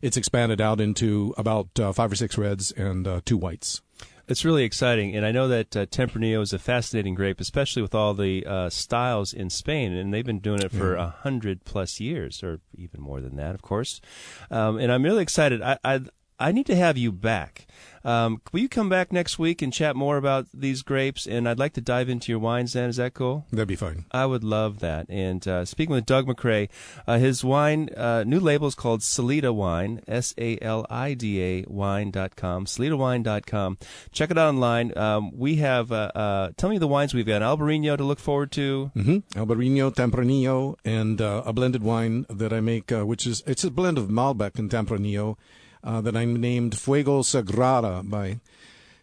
[0.00, 3.82] it's expanded out into about uh, five or six reds and uh, two whites.
[4.28, 7.94] It's really exciting, and I know that uh, Tempranillo is a fascinating grape, especially with
[7.94, 11.98] all the uh, styles in Spain, and they've been doing it for a hundred plus
[11.98, 14.02] years, or even more than that, of course.
[14.50, 15.62] Um, and I'm really excited.
[15.62, 16.00] I, I
[16.38, 17.66] I need to have you back.
[18.04, 21.26] Um, will you come back next week and chat more about these grapes?
[21.26, 22.72] And I'd like to dive into your wines.
[22.72, 23.46] Then is that cool?
[23.50, 24.04] That'd be fine.
[24.12, 25.06] I would love that.
[25.08, 26.68] And uh, speaking with Doug McCrea,
[27.06, 31.42] uh, his wine, uh, new label is called Salida Wine, S A L I D
[31.42, 33.78] A wine.com, salidawine.com.
[34.12, 34.96] Check it out online.
[34.96, 37.42] Um, we have, uh, uh, tell me the wines we've got.
[37.42, 38.92] Albarino to look forward to.
[38.94, 39.38] Mm-hmm.
[39.38, 43.70] Albarino, Tempranillo, and uh, a blended wine that I make, uh, which is it's a
[43.70, 45.36] blend of Malbec and Tempranillo
[45.84, 48.40] uh, that I named Fuego Sagrada by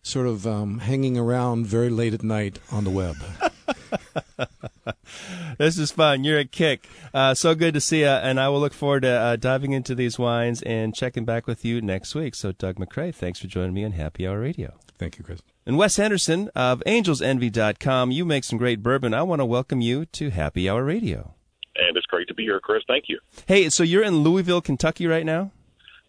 [0.03, 3.15] sort of um, hanging around very late at night on the web.
[5.57, 6.23] This is fun.
[6.25, 6.89] You're a kick.
[7.13, 8.07] Uh, so good to see you.
[8.07, 11.63] And I will look forward to uh, diving into these wines and checking back with
[11.63, 12.35] you next week.
[12.35, 14.73] So, Doug McCrea, thanks for joining me on Happy Hour Radio.
[14.97, 15.39] Thank you, Chris.
[15.65, 19.13] And Wes Henderson of AngelsEnvy.com, you make some great bourbon.
[19.13, 21.35] I want to welcome you to Happy Hour Radio.
[21.77, 22.83] and it's great to be here, Chris.
[22.87, 23.19] Thank you.
[23.47, 25.51] Hey, so you're in Louisville, Kentucky right now?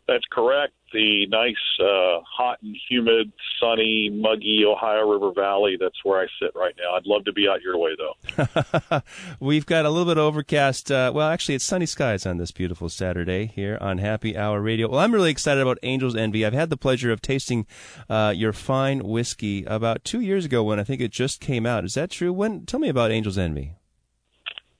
[0.08, 0.72] That's correct.
[0.92, 5.76] The nice, uh, hot and humid, sunny, muggy Ohio River Valley.
[5.78, 6.94] That's where I sit right now.
[6.94, 9.02] I'd love to be out your way, though.
[9.40, 10.92] We've got a little bit of overcast.
[10.92, 14.88] Uh, well, actually, it's sunny skies on this beautiful Saturday here on Happy Hour Radio.
[14.88, 16.46] Well, I'm really excited about Angel's Envy.
[16.46, 17.66] I've had the pleasure of tasting
[18.08, 21.84] uh, your fine whiskey about two years ago when I think it just came out.
[21.84, 22.32] Is that true?
[22.32, 22.64] When?
[22.64, 23.72] Tell me about Angel's Envy.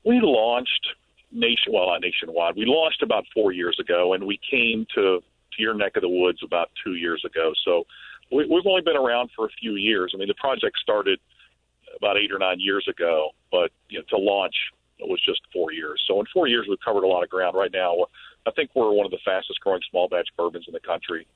[0.04, 0.86] We launched
[1.32, 2.56] nation, well, not nationwide.
[2.56, 6.08] We launched about four years ago, and we came to, to your neck of the
[6.08, 7.52] woods about two years ago.
[7.64, 7.84] So
[8.30, 10.12] we, we've only been around for a few years.
[10.14, 11.18] I mean, the project started
[11.96, 14.54] about eight or nine years ago, but you know, to launch
[14.98, 16.02] it was just four years.
[16.08, 17.56] So in four years, we've covered a lot of ground.
[17.56, 18.06] Right now,
[18.46, 21.26] I think we're one of the fastest growing small batch bourbons in the country,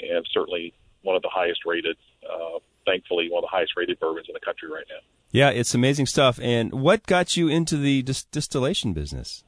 [0.00, 1.96] and certainly one of the highest rated.
[2.24, 5.04] Uh, thankfully, one of the highest rated bourbons in the country right now.
[5.32, 6.40] Yeah, it's amazing stuff.
[6.42, 9.44] And what got you into the dis- distillation business?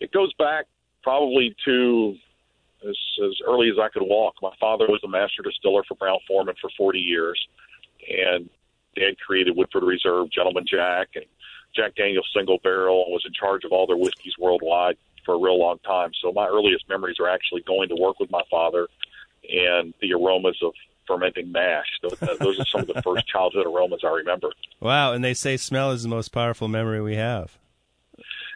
[0.00, 0.66] It goes back
[1.02, 2.16] probably to
[2.82, 4.34] as, as early as I could walk.
[4.42, 7.38] My father was a master distiller for Brown Forman for 40 years,
[8.08, 8.48] and
[8.96, 11.26] Dad created Woodford Reserve, Gentleman Jack, and
[11.74, 15.38] Jack Daniel's Single Barrel, and was in charge of all their whiskeys worldwide for a
[15.38, 16.10] real long time.
[16.20, 18.88] So my earliest memories are actually going to work with my father
[19.48, 20.72] and the aromas of
[21.10, 21.86] fermenting mash.
[22.02, 24.50] Those, uh, those are some of the first childhood aromas I remember.
[24.78, 27.58] Wow, and they say smell is the most powerful memory we have.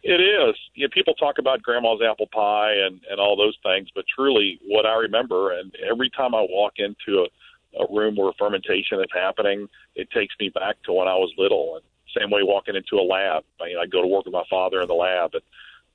[0.04, 0.54] It is.
[0.74, 4.60] You know, people talk about grandma's apple pie and and all those things, but truly,
[4.66, 9.10] what I remember, and every time I walk into a, a room where fermentation is
[9.12, 11.76] happening, it takes me back to when I was little.
[11.76, 11.84] And
[12.16, 13.44] same way walking into a lab.
[13.60, 15.42] I mean, I go to work with my father in the lab, and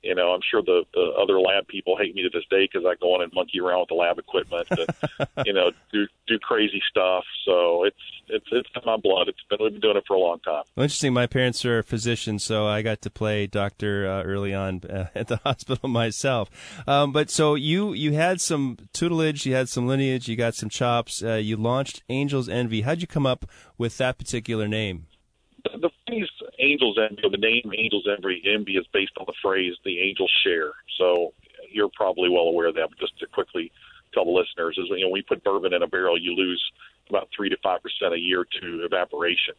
[0.02, 2.86] you know, I'm sure the the other lab people hate me to this day because
[2.86, 6.38] I go in and monkey around with the lab equipment and you know do do
[6.38, 7.24] crazy stuff.
[7.44, 7.96] So it's
[8.28, 9.28] it's it's in my blood.
[9.28, 10.64] It's been we've been doing it for a long time.
[10.74, 11.12] Well, interesting.
[11.12, 15.28] My parents are physicians, so I got to play doctor uh, early on uh, at
[15.28, 16.48] the hospital myself.
[16.86, 20.70] Um, but so you you had some tutelage, you had some lineage, you got some
[20.70, 21.22] chops.
[21.22, 22.82] Uh, you launched Angels Envy.
[22.82, 23.44] How'd you come up
[23.76, 25.06] with that particular name?
[25.64, 25.90] the,
[26.70, 30.72] "angels envy," the name "angels envy," envy is based on the phrase "the angels share."
[30.98, 31.32] So
[31.70, 32.88] you're probably well aware of that.
[32.90, 33.72] But just to quickly
[34.12, 36.62] tell the listeners, is you know, when you put bourbon in a barrel, you lose
[37.08, 39.54] about three to five percent a year to evaporation,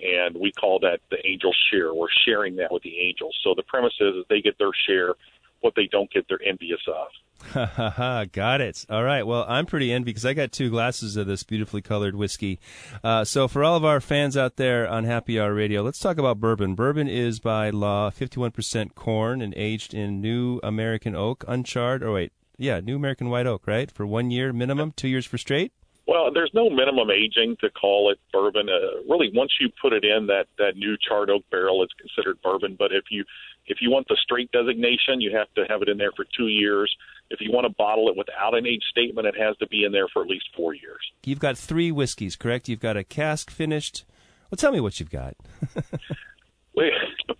[0.00, 1.94] and we call that the angel share.
[1.94, 3.38] We're sharing that with the angels.
[3.42, 5.14] So the premise is that they get their share.
[5.60, 7.08] What they don't get, they're envious of.
[7.52, 8.24] Ha ha ha!
[8.30, 8.84] Got it.
[8.90, 9.26] All right.
[9.26, 12.58] Well, I'm pretty envious because I got two glasses of this beautifully colored whiskey.
[13.04, 16.18] Uh, so, for all of our fans out there on Happy Hour Radio, let's talk
[16.18, 16.74] about bourbon.
[16.74, 22.02] Bourbon is by law 51% corn and aged in New American oak, uncharred.
[22.02, 23.90] Or wait, yeah, New American white oak, right?
[23.90, 25.72] For one year minimum, two years for straight.
[26.06, 28.68] Well, there's no minimum aging to call it bourbon.
[28.68, 32.40] Uh, really, once you put it in that that new charred oak barrel, it's considered
[32.42, 32.76] bourbon.
[32.78, 33.24] But if you
[33.66, 36.46] if you want the straight designation, you have to have it in there for two
[36.46, 36.94] years.
[37.30, 39.92] If you want to bottle it without an age statement, it has to be in
[39.92, 41.00] there for at least four years.
[41.24, 42.68] You've got three whiskeys, correct?
[42.68, 44.04] You've got a cask finished.
[44.50, 45.34] Well, tell me what you've got.
[46.76, 46.92] we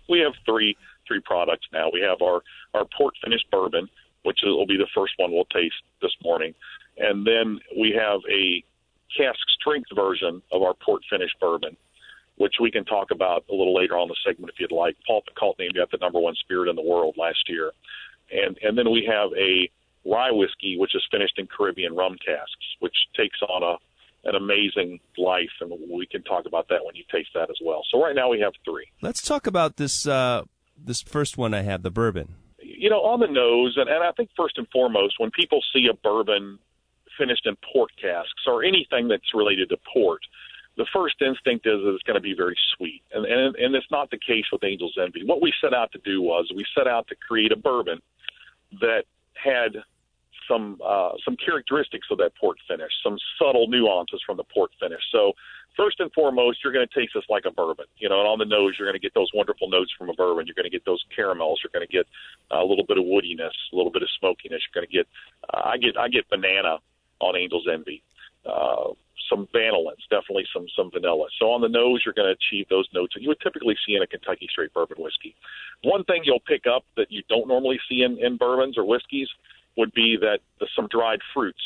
[0.09, 0.75] we have three
[1.07, 1.89] three products now.
[1.91, 2.41] We have our
[2.73, 3.87] our port finished bourbon,
[4.23, 6.53] which will be the first one we'll taste this morning,
[6.97, 8.63] and then we have a
[9.15, 11.77] cask strength version of our port finished bourbon,
[12.35, 14.97] which we can talk about a little later on the segment if you'd like.
[15.07, 17.71] Paul Pacult named got the number one spirit in the world last year,
[18.31, 19.69] and and then we have a
[20.09, 23.75] rye whiskey which is finished in Caribbean rum casks, which takes on a
[24.27, 27.83] an amazing life, and we can talk about that when you taste that as well.
[27.89, 28.87] So right now we have three.
[29.01, 30.43] Let's talk about this uh,
[30.77, 32.35] this first one I have, the bourbon.
[32.59, 35.87] You know, on the nose, and, and I think first and foremost, when people see
[35.89, 36.59] a bourbon
[37.17, 40.21] finished in port casks or anything that's related to port,
[40.75, 43.89] the first instinct is that it's going to be very sweet, and, and and it's
[43.91, 45.23] not the case with Angel's Envy.
[45.25, 48.01] What we set out to do was we set out to create a bourbon
[48.81, 49.03] that
[49.33, 49.77] had
[50.47, 55.01] some uh, some characteristics of that port finish, some subtle nuances from the port finish.
[55.11, 55.33] So
[55.75, 57.85] first and foremost, you're going to taste this like a bourbon.
[57.97, 60.13] You know, and on the nose, you're going to get those wonderful notes from a
[60.13, 60.47] bourbon.
[60.47, 61.61] You're going to get those caramels.
[61.63, 62.07] You're going to get
[62.51, 64.61] a little bit of woodiness, a little bit of smokiness.
[64.65, 65.07] You're going to get
[65.53, 66.79] uh, I get I get banana
[67.21, 68.03] on Angel's Envy.
[68.45, 68.93] Uh,
[69.29, 71.27] some vanillins, definitely some some vanilla.
[71.39, 73.95] So on the nose, you're going to achieve those notes that you would typically see
[73.95, 75.35] in a Kentucky straight bourbon whiskey.
[75.83, 79.27] One thing you'll pick up that you don't normally see in, in bourbons or whiskeys
[79.77, 81.61] would be that the, some dried fruits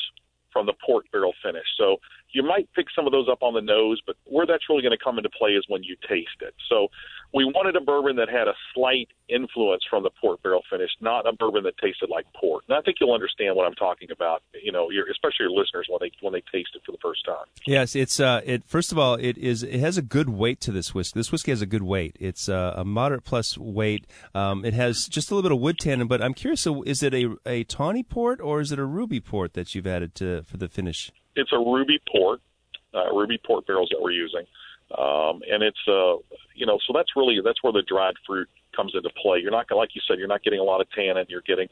[0.51, 1.66] from the port barrel finish.
[1.78, 1.97] So
[2.34, 4.97] you might pick some of those up on the nose, but where that's really going
[4.97, 6.53] to come into play is when you taste it.
[6.70, 6.89] So
[7.34, 11.28] we wanted a bourbon that had a slight influence from the port barrel finish, not
[11.28, 12.66] a bourbon that tasted like port.
[12.68, 14.44] And I think you'll understand what I'm talking about.
[14.62, 17.26] You know, your, especially your listeners when they when they taste it for the first
[17.26, 17.46] time.
[17.66, 18.64] Yes, it's uh, it.
[18.66, 21.20] First of all, it is it has a good weight to this whiskey.
[21.20, 22.18] This whiskey has a good weight.
[22.20, 24.06] It's uh, a moderate plus weight.
[24.36, 26.62] Um, it has just a little bit of wood tannin, but I'm curious.
[26.62, 29.88] So, is it a a tawny port or is it a ruby port that you've
[29.88, 31.12] added to for the finish?
[31.36, 32.42] It's a ruby port,
[32.94, 34.46] uh, ruby port barrels that we're using.
[34.98, 36.16] Um, and it's uh,
[36.56, 39.39] you know, so that's really that's where the dried fruit comes into play.
[39.39, 41.26] You're not like you said, you're not getting a lot of tannin.
[41.30, 41.68] You're getting,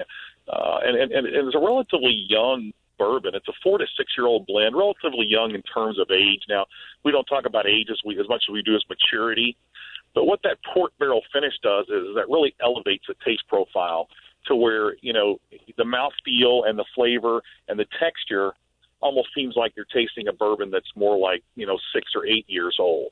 [0.47, 3.36] uh, and, and and it's a relatively young bourbon.
[3.36, 6.43] It's a four to six year old blend, relatively young in terms of age.
[6.47, 6.65] Now
[7.03, 9.57] we don't talk about age as we as much as we do as maturity,
[10.13, 14.07] but what that port barrel finish does is that really elevates the taste profile
[14.47, 15.39] to where you know
[15.78, 18.53] the mouth feel and the flavor and the texture
[19.02, 22.45] almost seems like you're tasting a bourbon that's more like you know six or eight
[22.47, 23.12] years old.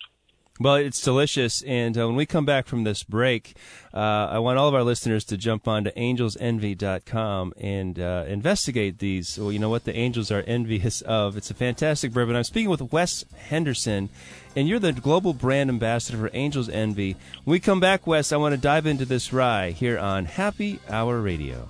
[0.59, 1.61] Well, it's delicious.
[1.63, 3.55] And uh, when we come back from this break,
[3.93, 8.97] uh, I want all of our listeners to jump on to angelsenvy.com and uh, investigate
[8.97, 9.37] these.
[9.37, 9.83] Well, you know what?
[9.83, 11.37] The angels are envious of.
[11.37, 12.35] It's a fantastic bourbon.
[12.35, 14.09] I'm speaking with Wes Henderson,
[14.55, 17.15] and you're the global brand ambassador for Angels Envy.
[17.43, 20.79] When we come back, Wes, I want to dive into this rye here on Happy
[20.89, 21.67] Hour Radio.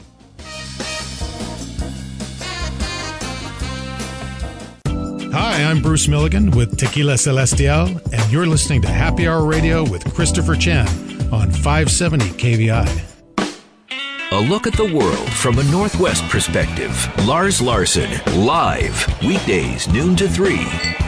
[5.32, 10.14] Hi, I'm Bruce Milligan with Tequila Celestial, and you're listening to Happy Hour Radio with
[10.14, 10.88] Christopher Chan
[11.32, 13.04] on 570 KVI.
[14.32, 16.94] A look at the world from a Northwest perspective.
[17.26, 18.10] Lars Larson,
[18.46, 20.58] live, weekdays, noon to 3.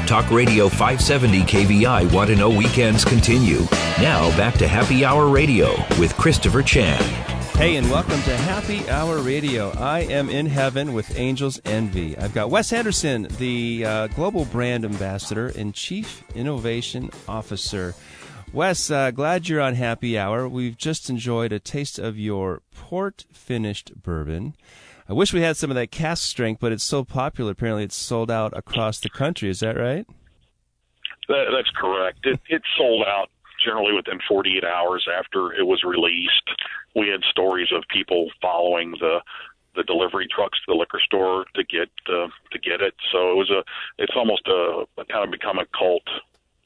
[0.05, 3.61] Talk Radio 570 KVI Want to Know Weekends continue.
[3.99, 7.28] Now back to Happy Hour Radio with Christopher Chan.
[7.59, 9.71] Hey, and welcome to Happy Hour Radio.
[9.71, 12.17] I am in heaven with Angels Envy.
[12.17, 17.95] I've got Wes Henderson, the uh, Global Brand Ambassador and Chief Innovation Officer.
[18.53, 20.47] Wes, uh, glad you're on Happy Hour.
[20.47, 24.55] We've just enjoyed a taste of your port finished bourbon.
[25.09, 27.51] I wish we had some of that cask strength, but it's so popular.
[27.51, 29.49] Apparently, it's sold out across the country.
[29.49, 30.07] Is that right?
[31.27, 32.19] That, that's correct.
[32.25, 33.27] It, it sold out
[33.61, 36.49] generally within 48 hours after it was released.
[37.11, 39.19] Had stories of people following the
[39.75, 42.95] the delivery trucks to the liquor store to get uh, to get it.
[43.11, 43.63] So it was a
[43.97, 46.07] it's almost a, a kind of become a cult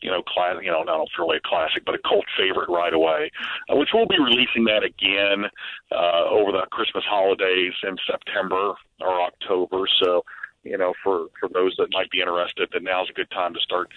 [0.04, 3.32] you know, class, you know, not really a classic, but a cult favorite right away,
[3.70, 5.50] uh, which we'll be releasing that again
[5.92, 9.88] uh, over the Christmas holidays in September or October.
[10.04, 10.26] So,
[10.64, 13.60] you know, for for those that might be interested, then now's a good time to
[13.62, 13.90] start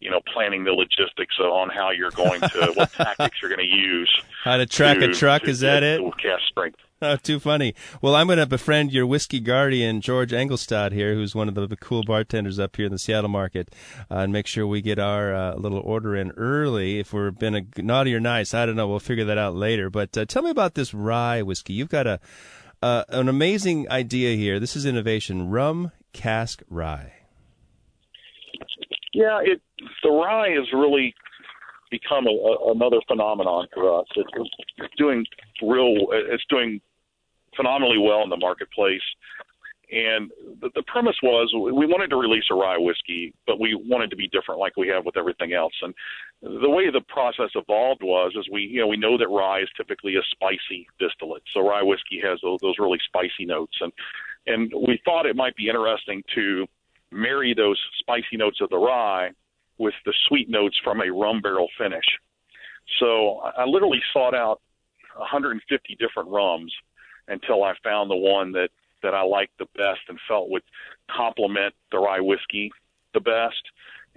[0.00, 3.76] you know, planning the logistics on how you're going to, what tactics you're going to
[3.76, 4.10] use.
[4.44, 6.00] How to track to, a truck, to is that it?
[6.22, 6.78] Cask strength.
[7.02, 7.74] Oh, too funny.
[8.02, 11.76] Well, I'm going to befriend your whiskey guardian, George Engelstad here, who's one of the,
[11.76, 13.74] cool bartenders up here in the Seattle market,
[14.10, 16.98] uh, and make sure we get our uh, little order in early.
[16.98, 18.86] If we're been a naughty or nice, I don't know.
[18.86, 19.88] We'll figure that out later.
[19.88, 21.72] But uh, tell me about this rye whiskey.
[21.72, 22.20] You've got a
[22.82, 24.60] uh, an amazing idea here.
[24.60, 27.19] This is innovation: rum cask rye.
[29.12, 29.60] Yeah, it
[30.02, 31.14] the rye has really
[31.90, 34.06] become a, a, another phenomenon for us.
[34.16, 34.26] It,
[34.78, 35.24] it's doing
[35.62, 36.06] real.
[36.12, 36.80] It's doing
[37.56, 39.02] phenomenally well in the marketplace.
[39.92, 40.30] And
[40.60, 44.16] the, the premise was we wanted to release a rye whiskey, but we wanted to
[44.16, 45.72] be different, like we have with everything else.
[45.82, 45.92] And
[46.42, 49.68] the way the process evolved was, is we, you know, we know that rye is
[49.76, 53.92] typically a spicy distillate, so rye whiskey has those, those really spicy notes, and
[54.46, 56.66] and we thought it might be interesting to
[57.12, 59.30] marry those spicy notes of the rye
[59.78, 62.04] with the sweet notes from a rum barrel finish.
[62.98, 64.60] So I literally sought out
[65.16, 66.72] 150 different rums
[67.28, 68.70] until I found the one that
[69.02, 70.62] that I liked the best and felt would
[71.10, 72.70] complement the rye whiskey
[73.14, 73.62] the best.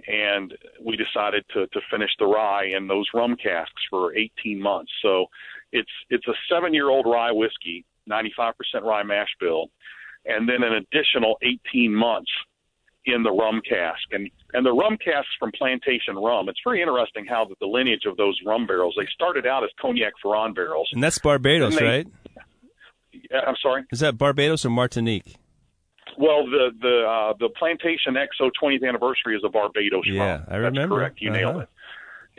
[0.06, 0.52] And
[0.84, 4.92] we decided to to finish the rye in those rum casks for 18 months.
[5.00, 5.26] So
[5.72, 9.70] it's it's a seven year old rye whiskey, 95% rye mash bill,
[10.26, 12.30] and then an additional 18 months
[13.06, 14.02] in the rum cask.
[14.12, 16.48] And and the rum casks from Plantation Rum.
[16.48, 18.94] It's very interesting how the, the lineage of those rum barrels.
[18.98, 22.06] They started out as cognac Ferrand barrels, and that's Barbados, they, right?
[23.46, 23.84] I'm sorry.
[23.92, 25.36] Is that Barbados or Martinique?
[26.18, 30.44] Well, the the uh, the Plantation XO 20th anniversary is a Barbados yeah, rum.
[30.48, 31.00] Yeah, I remember.
[31.00, 31.20] That's correct.
[31.20, 31.38] You uh-huh.
[31.38, 31.68] nailed it.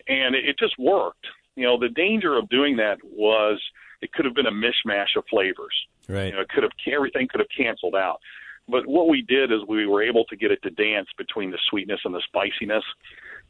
[0.08, 1.26] And it, it just worked.
[1.56, 3.62] You know, the danger of doing that was
[4.02, 5.74] it could have been a mishmash of flavors.
[6.08, 6.28] Right.
[6.28, 8.20] You know, it could have everything could have canceled out.
[8.68, 11.60] But what we did is we were able to get it to dance between the
[11.70, 12.84] sweetness and the spiciness.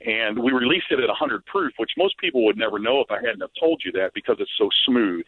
[0.05, 3.15] And we released it at 100 proof, which most people would never know if I
[3.15, 5.25] hadn't have told you that because it's so smooth.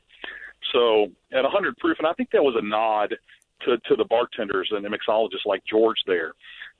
[0.73, 3.15] So at 100 proof, and I think that was a nod
[3.65, 6.33] to, to the bartenders and the mixologists like George there.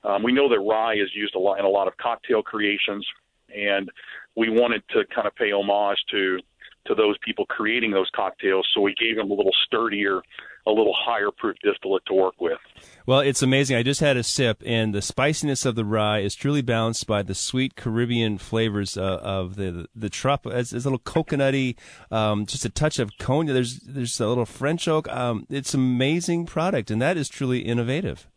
[0.04, 3.06] Um, we know that rye is used a lot in a lot of cocktail creations,
[3.54, 3.90] and
[4.36, 6.38] we wanted to kind of pay homage to
[6.86, 8.66] to those people creating those cocktails.
[8.74, 10.22] So we gave them a little sturdier,
[10.66, 12.58] a little higher proof distillate to work with.
[13.06, 13.76] Well, it's amazing.
[13.76, 17.22] I just had a sip, and the spiciness of the rye is truly balanced by
[17.22, 20.46] the sweet Caribbean flavors uh, of the the trup.
[20.46, 21.76] It's, it's a little coconutty,
[22.10, 23.54] um, just a touch of cognac.
[23.54, 25.08] There's there's a little French oak.
[25.08, 28.28] Um, it's amazing product, and that is truly innovative.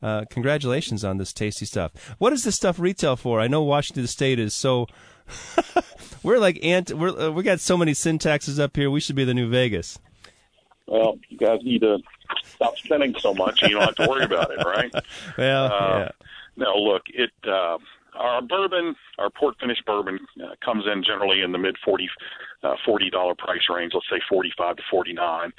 [0.00, 2.14] Uh, congratulations on this tasty stuff.
[2.18, 3.40] What does this stuff retail for?
[3.40, 4.86] I know Washington State is so.
[6.22, 6.92] we're like ant.
[6.92, 8.90] We're uh, we got so many sin taxes up here.
[8.90, 9.98] We should be the new Vegas.
[10.86, 11.98] Well, you guys need to
[12.44, 13.60] stop spending so much.
[13.62, 14.90] You don't have to worry about it, right?
[15.38, 16.10] Well, Uh, yeah.
[16.56, 17.78] No, look, it uh,
[18.14, 22.08] our bourbon, our port finished bourbon, uh, comes in generally in the mid forty
[22.62, 23.92] uh, forty dollar price range.
[23.94, 25.52] Let's say forty five to forty nine.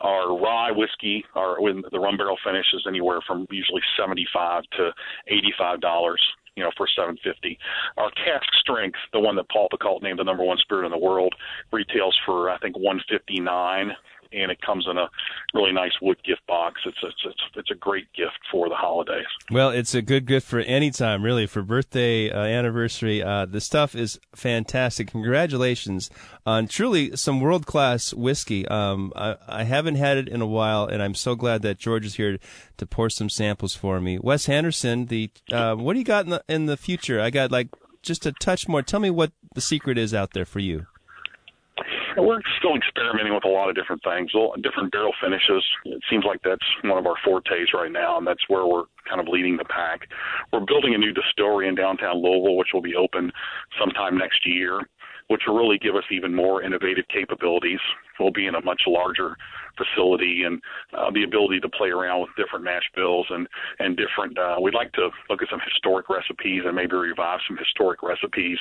[0.00, 4.62] Our rye whiskey, our when the rum barrel finish is anywhere from usually seventy five
[4.78, 4.92] to
[5.26, 6.22] eighty five dollars.
[6.58, 7.56] You know, for seven fifty.
[7.96, 10.98] Our cask strength, the one that Paul Pacult named the number one spirit in the
[10.98, 11.36] world,
[11.70, 13.92] retails for I think one fifty nine
[14.32, 15.08] and it comes in a
[15.54, 16.80] really nice wood gift box.
[16.84, 19.26] It's it's it's, it's a great gift for the holidays.
[19.50, 23.22] Well, it's a good gift for any time, really, for birthday, uh, anniversary.
[23.22, 25.08] Uh, the stuff is fantastic.
[25.08, 26.10] Congratulations
[26.46, 28.66] on truly some world class whiskey.
[28.68, 32.06] Um, I, I haven't had it in a while, and I'm so glad that George
[32.06, 32.38] is here
[32.76, 34.18] to pour some samples for me.
[34.18, 37.20] Wes Henderson, the uh, what do you got in the in the future?
[37.20, 37.68] I got like
[38.02, 38.82] just a touch more.
[38.82, 40.86] Tell me what the secret is out there for you.
[42.18, 44.30] We're still experimenting with a lot of different things,
[44.62, 45.64] different barrel finishes.
[45.84, 49.20] It seems like that's one of our fortes right now, and that's where we're kind
[49.20, 50.08] of leading the pack.
[50.52, 53.32] We're building a new distillery in downtown Louisville, which will be open
[53.78, 54.80] sometime next year,
[55.28, 57.80] which will really give us even more innovative capabilities.
[58.18, 59.36] We'll be in a much larger
[59.76, 60.60] facility and
[60.96, 63.46] uh, the ability to play around with different mash bills and
[63.78, 64.36] and different.
[64.36, 68.58] Uh, we'd like to look at some historic recipes and maybe revive some historic recipes,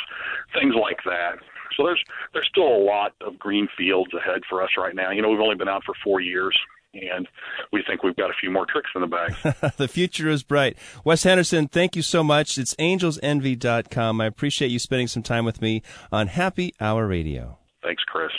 [0.53, 1.41] things like that.
[1.75, 2.03] So there's
[2.33, 5.11] there's still a lot of green fields ahead for us right now.
[5.11, 6.57] You know, we've only been out for four years,
[6.93, 7.27] and
[7.71, 9.73] we think we've got a few more tricks in the bag.
[9.77, 10.77] the future is bright.
[11.03, 12.57] Wes Henderson, thank you so much.
[12.57, 14.21] It's angelsenvy.com.
[14.21, 17.57] I appreciate you spending some time with me on Happy Hour Radio.
[17.83, 18.31] Thanks, Chris.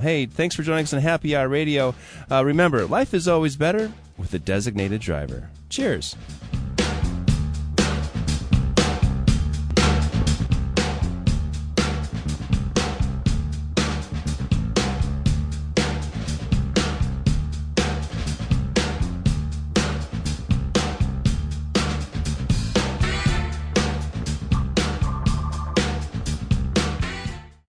[0.00, 1.94] Hey, thanks for joining us on Happy Hour Radio.
[2.30, 5.50] Uh, remember, life is always better with a designated driver.
[5.68, 6.16] Cheers.